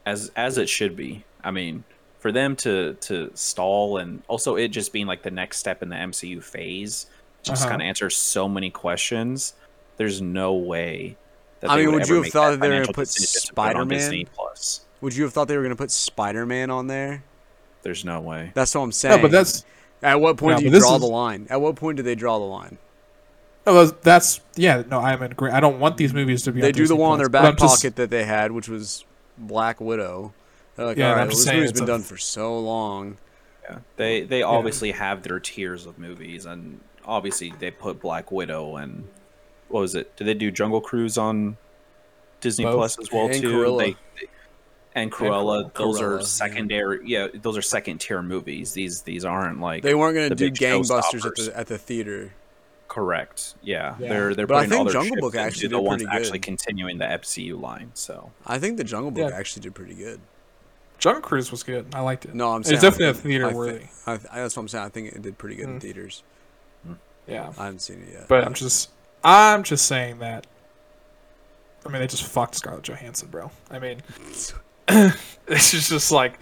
As 0.06 0.32
as 0.34 0.56
it 0.58 0.68
should 0.68 0.96
be. 0.96 1.24
I 1.44 1.50
mean, 1.50 1.84
for 2.18 2.32
them 2.32 2.56
to 2.56 2.94
to 2.94 3.30
stall 3.34 3.98
and 3.98 4.22
also 4.28 4.56
it 4.56 4.68
just 4.68 4.92
being 4.92 5.06
like 5.06 5.22
the 5.22 5.30
next 5.30 5.58
step 5.58 5.82
in 5.82 5.90
the 5.90 5.96
MCU 5.96 6.42
phase, 6.42 7.06
just 7.42 7.62
Uh-huh. 7.62 7.70
kind 7.70 7.82
of 7.82 7.86
answers 7.86 8.16
so 8.16 8.48
many 8.48 8.70
questions. 8.70 9.52
There's 9.98 10.20
no 10.22 10.54
way. 10.54 11.16
That 11.60 11.70
I 11.70 11.76
mean, 11.76 11.92
would 11.92 12.02
ever 12.02 12.14
you 12.16 12.22
have 12.22 12.32
thought 12.32 12.50
that 12.52 12.60
they 12.60 12.68
were 12.68 12.80
gonna 12.80 12.92
put 12.92 13.06
decision 13.08 13.48
to 13.48 13.54
put 13.54 13.70
it 13.70 13.76
on 13.76 13.88
Spider-Man? 13.90 14.24
Plus. 14.34 14.80
Would 15.02 15.14
you 15.16 15.24
have 15.24 15.32
thought 15.32 15.48
they 15.48 15.56
were 15.56 15.62
gonna 15.62 15.76
put 15.76 15.90
Spider 15.90 16.46
Man 16.46 16.70
on 16.70 16.86
there? 16.86 17.22
There's 17.82 18.04
no 18.04 18.20
way. 18.20 18.50
That's 18.54 18.74
what 18.74 18.82
I'm 18.82 18.92
saying. 18.92 19.16
No, 19.16 19.22
but 19.22 19.30
that's 19.30 19.64
at 20.02 20.20
what 20.20 20.36
point 20.36 20.54
No, 20.56 20.58
do 20.70 20.74
you 20.74 20.80
draw 20.80 20.94
is- 20.96 21.00
the 21.00 21.06
line? 21.06 21.46
At 21.50 21.60
what 21.60 21.76
point 21.76 21.96
do 21.96 22.02
they 22.02 22.14
draw 22.14 22.38
the 22.38 22.44
line? 22.44 22.78
oh, 23.66 23.74
that's- 23.74 23.94
that's 24.02 24.40
yeah. 24.56 24.82
No, 24.90 25.00
I'm 25.00 25.22
in 25.22 25.32
agree. 25.32 25.50
I 25.50 25.60
don't 25.60 25.78
want 25.80 25.96
these 25.96 26.12
movies 26.14 26.42
to 26.44 26.52
be. 26.52 26.60
They 26.60 26.68
on 26.68 26.72
do 26.72 26.78
the 26.78 26.82
Disney 26.84 26.96
one 26.98 27.12
on 27.12 27.18
their 27.18 27.28
back 27.28 27.44
I'm 27.44 27.56
just- 27.56 27.76
pocket 27.82 27.96
that 27.96 28.10
they 28.10 28.24
had, 28.24 28.52
which 28.52 28.68
was 28.68 29.04
Black 29.38 29.80
Widow. 29.80 30.32
They're 30.76 30.86
like, 30.86 30.96
Yeah, 30.96 31.06
all 31.06 31.10
and 31.12 31.16
right, 31.16 31.22
I'm 31.22 31.28
well, 31.28 31.36
this 31.36 31.44
saying 31.44 31.56
movie's 31.58 31.70
it's 31.72 31.80
been 31.80 31.88
a- 31.88 31.92
done 31.92 32.02
for 32.02 32.16
so 32.16 32.58
long. 32.58 33.16
Yeah. 33.64 33.78
They 33.96 34.22
they 34.22 34.42
obviously 34.42 34.92
have 34.92 35.22
their 35.22 35.38
tiers 35.40 35.84
of 35.86 35.98
movies 35.98 36.46
and 36.46 36.80
obviously 37.04 37.52
they 37.58 37.70
put 37.70 38.00
Black 38.00 38.32
Widow 38.32 38.76
and 38.76 39.06
what 39.70 39.80
was 39.80 39.94
it? 39.94 40.14
Did 40.16 40.26
they 40.26 40.34
do 40.34 40.50
Jungle 40.50 40.80
Cruise 40.80 41.16
on 41.18 41.56
Disney 42.40 42.64
Both. 42.64 42.74
Plus 42.76 42.98
as 42.98 43.12
well 43.12 43.26
And 43.26 43.34
too? 43.40 43.48
Cruella. 43.52 43.78
They, 43.78 43.90
they- 44.20 44.28
and 44.94 45.12
Cruella, 45.12 45.70
Cruella, 45.70 45.74
those 45.74 46.00
are 46.00 46.20
secondary. 46.22 47.00
Yeah. 47.08 47.28
those 47.32 47.56
are 47.56 47.62
second 47.62 47.98
tier 47.98 48.22
movies. 48.22 48.72
These 48.72 49.02
these 49.02 49.24
aren't 49.24 49.60
like 49.60 49.82
They 49.84 49.94
weren't 49.94 50.16
gonna 50.16 50.34
do 50.34 50.50
gangbusters 50.50 51.24
at 51.24 51.36
the 51.36 51.52
at 51.56 51.66
the 51.68 51.78
theater. 51.78 52.32
correct. 52.88 53.54
Yeah, 53.62 53.94
Yeah. 54.00 54.08
they're 54.08 54.34
they're 54.34 54.46
But 54.48 54.56
I 54.56 54.66
think 54.66 54.90
Jungle 54.90 55.10
chips 55.14 55.20
Book 55.20 55.34
into 55.34 55.46
actually 55.46 55.68
the 55.68 55.76
did 55.76 55.84
ones 55.84 56.02
pretty 56.02 56.16
actually 56.16 56.38
continuing 56.40 56.98
the 56.98 57.04
MCU 57.04 57.60
line. 57.60 57.92
So 57.94 58.32
I 58.44 58.58
think 58.58 58.78
the 58.78 58.84
Jungle 58.84 59.12
Book 59.12 59.30
Yeah. 59.30 59.36
actually 59.38 59.62
did 59.62 59.76
pretty 59.76 59.94
good. 59.94 60.20
Jungle 60.98 61.22
Cruise 61.22 61.52
was 61.52 61.62
good. 61.62 61.86
I 61.94 62.00
liked 62.00 62.24
it. 62.24 62.34
No, 62.34 62.50
I'm 62.50 62.60
It's 62.62 62.70
saying 62.70 62.78
I 62.80 62.82
definitely 62.82 63.06
a 63.06 63.14
theater 63.14 63.46
I 63.46 63.50
thi- 63.50 63.54
worthy. 63.54 63.84
I, 64.08 64.12
I, 64.14 64.16
that's 64.40 64.56
what 64.56 64.62
I'm 64.62 64.68
saying. 64.68 64.84
I 64.84 64.88
think 64.88 65.12
it 65.14 65.22
did 65.22 65.38
pretty 65.38 65.54
good 65.54 65.68
in 65.68 65.78
Mm. 65.78 65.82
theaters. 65.82 66.22
Yeah. 67.28 67.52
I 67.56 67.66
haven't 67.66 67.78
seen 67.80 68.02
it 68.02 68.12
yet. 68.12 68.28
But 68.28 68.44
I'm 68.44 68.54
just, 68.54 68.90
I'm 69.24 69.62
just 69.62 69.86
saying 69.86 70.18
that. 70.20 70.46
I 71.84 71.88
mean, 71.88 72.00
they 72.00 72.06
just 72.06 72.24
fucked 72.24 72.54
Scarlett 72.56 72.82
Johansson, 72.84 73.28
bro. 73.28 73.50
I 73.70 73.78
mean, 73.78 74.02
it's 74.88 75.70
just, 75.70 75.88
just 75.90 76.12
like, 76.12 76.38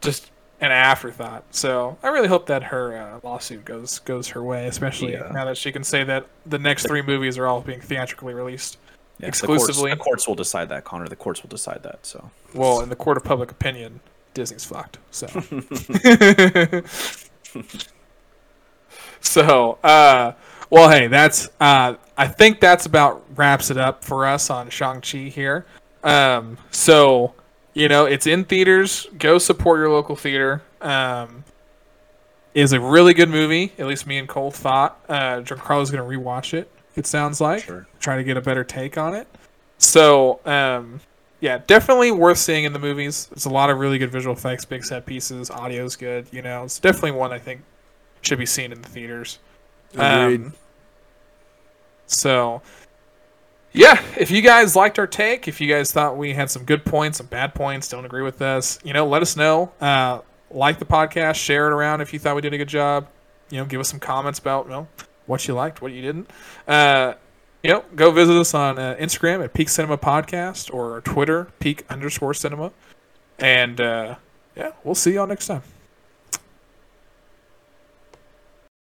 just 0.00 0.30
an 0.60 0.70
afterthought. 0.70 1.44
So 1.50 1.96
I 2.02 2.08
really 2.08 2.28
hope 2.28 2.46
that 2.46 2.62
her 2.64 2.96
uh, 2.96 3.20
lawsuit 3.26 3.64
goes 3.64 3.98
goes 4.00 4.28
her 4.28 4.42
way, 4.42 4.66
especially 4.66 5.12
Yeah. 5.12 5.30
now 5.32 5.44
that 5.46 5.56
she 5.56 5.72
can 5.72 5.82
say 5.84 6.04
that 6.04 6.26
the 6.46 6.58
next 6.58 6.86
three 6.86 7.02
movies 7.02 7.36
are 7.38 7.46
all 7.46 7.60
being 7.62 7.80
theatrically 7.80 8.34
released. 8.34 8.78
yeah, 9.18 9.26
Exclusively. 9.28 9.90
the 9.90 9.96
courts, 9.96 9.98
the 9.98 10.04
courts 10.04 10.28
will 10.28 10.34
decide 10.36 10.68
that. 10.68 10.84
Connor, 10.84 11.08
the 11.08 11.16
courts 11.16 11.42
will 11.42 11.48
decide 11.50 11.82
that. 11.82 12.04
So 12.06 12.30
Well, 12.54 12.80
in 12.80 12.90
the 12.90 12.96
court 12.96 13.16
of 13.16 13.24
public 13.24 13.50
opinion, 13.50 14.00
Disney's 14.34 14.64
fucked. 14.64 14.98
So. 15.10 15.26
so, 19.20 19.78
uh, 19.82 20.32
well, 20.70 20.88
hey, 20.88 21.06
that's 21.08 21.48
uh, 21.60 21.94
I 22.16 22.28
think 22.28 22.60
that's 22.60 22.86
about 22.86 23.24
wraps 23.36 23.70
it 23.70 23.76
up 23.76 24.04
for 24.04 24.26
us 24.26 24.50
on 24.50 24.70
Shang 24.70 25.00
Chi 25.00 25.28
here. 25.28 25.66
Um, 26.02 26.56
so, 26.70 27.34
you 27.74 27.88
know, 27.88 28.06
it's 28.06 28.26
in 28.26 28.44
theaters. 28.44 29.06
Go 29.18 29.38
support 29.38 29.78
your 29.80 29.90
local 29.90 30.16
theater. 30.16 30.62
Um, 30.80 31.44
is 32.54 32.72
a 32.72 32.80
really 32.80 33.14
good 33.14 33.28
movie. 33.28 33.72
At 33.78 33.86
least 33.86 34.06
me 34.06 34.18
and 34.18 34.28
Cole 34.28 34.50
thought. 34.50 34.98
Uh, 35.08 35.40
Giancarlo's 35.40 35.90
going 35.90 36.02
to 36.02 36.18
rewatch 36.18 36.52
it. 36.54 36.70
It 36.96 37.06
sounds 37.06 37.40
like 37.40 37.62
Sure. 37.62 37.86
try 38.00 38.16
to 38.16 38.24
get 38.24 38.36
a 38.36 38.40
better 38.40 38.64
take 38.64 38.98
on 38.98 39.14
it. 39.14 39.28
So, 39.78 40.40
um, 40.44 41.00
yeah, 41.40 41.58
definitely 41.66 42.10
worth 42.10 42.38
seeing 42.38 42.64
in 42.64 42.72
the 42.72 42.78
movies. 42.78 43.28
It's 43.32 43.44
a 43.44 43.50
lot 43.50 43.70
of 43.70 43.78
really 43.78 43.98
good 43.98 44.10
visual 44.10 44.34
effects, 44.34 44.64
big 44.64 44.84
set 44.84 45.06
pieces, 45.06 45.48
audio's 45.48 45.96
good. 45.96 46.26
You 46.32 46.42
know, 46.42 46.64
it's 46.64 46.80
definitely 46.80 47.12
one 47.12 47.32
I 47.32 47.38
think 47.38 47.62
should 48.22 48.38
be 48.38 48.46
seen 48.46 48.72
in 48.72 48.82
the 48.82 48.88
theaters. 48.88 49.38
Agreed. 49.94 50.40
Um, 50.40 50.54
so, 52.06 52.62
yeah, 53.72 54.02
if 54.18 54.30
you 54.30 54.42
guys 54.42 54.74
liked 54.74 54.98
our 54.98 55.06
take, 55.06 55.46
if 55.46 55.60
you 55.60 55.68
guys 55.68 55.92
thought 55.92 56.16
we 56.16 56.34
had 56.34 56.50
some 56.50 56.64
good 56.64 56.84
points, 56.84 57.18
some 57.18 57.26
bad 57.26 57.54
points, 57.54 57.88
don't 57.88 58.04
agree 58.04 58.22
with 58.22 58.42
us, 58.42 58.78
you 58.82 58.92
know, 58.92 59.06
let 59.06 59.22
us 59.22 59.36
know. 59.36 59.72
Uh, 59.80 60.20
like 60.50 60.78
the 60.78 60.84
podcast, 60.84 61.36
share 61.36 61.68
it 61.68 61.72
around 61.72 62.00
if 62.00 62.12
you 62.12 62.18
thought 62.18 62.34
we 62.34 62.42
did 62.42 62.52
a 62.52 62.58
good 62.58 62.68
job. 62.68 63.06
You 63.50 63.58
know, 63.58 63.64
give 63.64 63.80
us 63.80 63.88
some 63.88 64.00
comments 64.00 64.38
about 64.38 64.66
you 64.66 64.72
know 64.72 64.88
what 65.26 65.46
you 65.46 65.54
liked, 65.54 65.82
what 65.82 65.92
you 65.92 66.02
didn't. 66.02 66.28
Uh, 66.66 67.14
you 67.62 67.70
know, 67.70 67.84
go 67.94 68.10
visit 68.10 68.36
us 68.36 68.54
on 68.54 68.78
uh, 68.78 68.96
Instagram 68.98 69.44
at 69.44 69.54
Peak 69.54 69.68
Cinema 69.68 69.98
Podcast 69.98 70.72
or 70.72 71.00
Twitter 71.02 71.48
Peak 71.60 71.84
underscore 71.88 72.34
Cinema, 72.34 72.72
and 73.38 73.80
uh, 73.80 74.16
yeah, 74.56 74.72
we'll 74.82 74.94
see 74.94 75.14
y'all 75.14 75.26
next 75.26 75.46
time. 75.46 75.62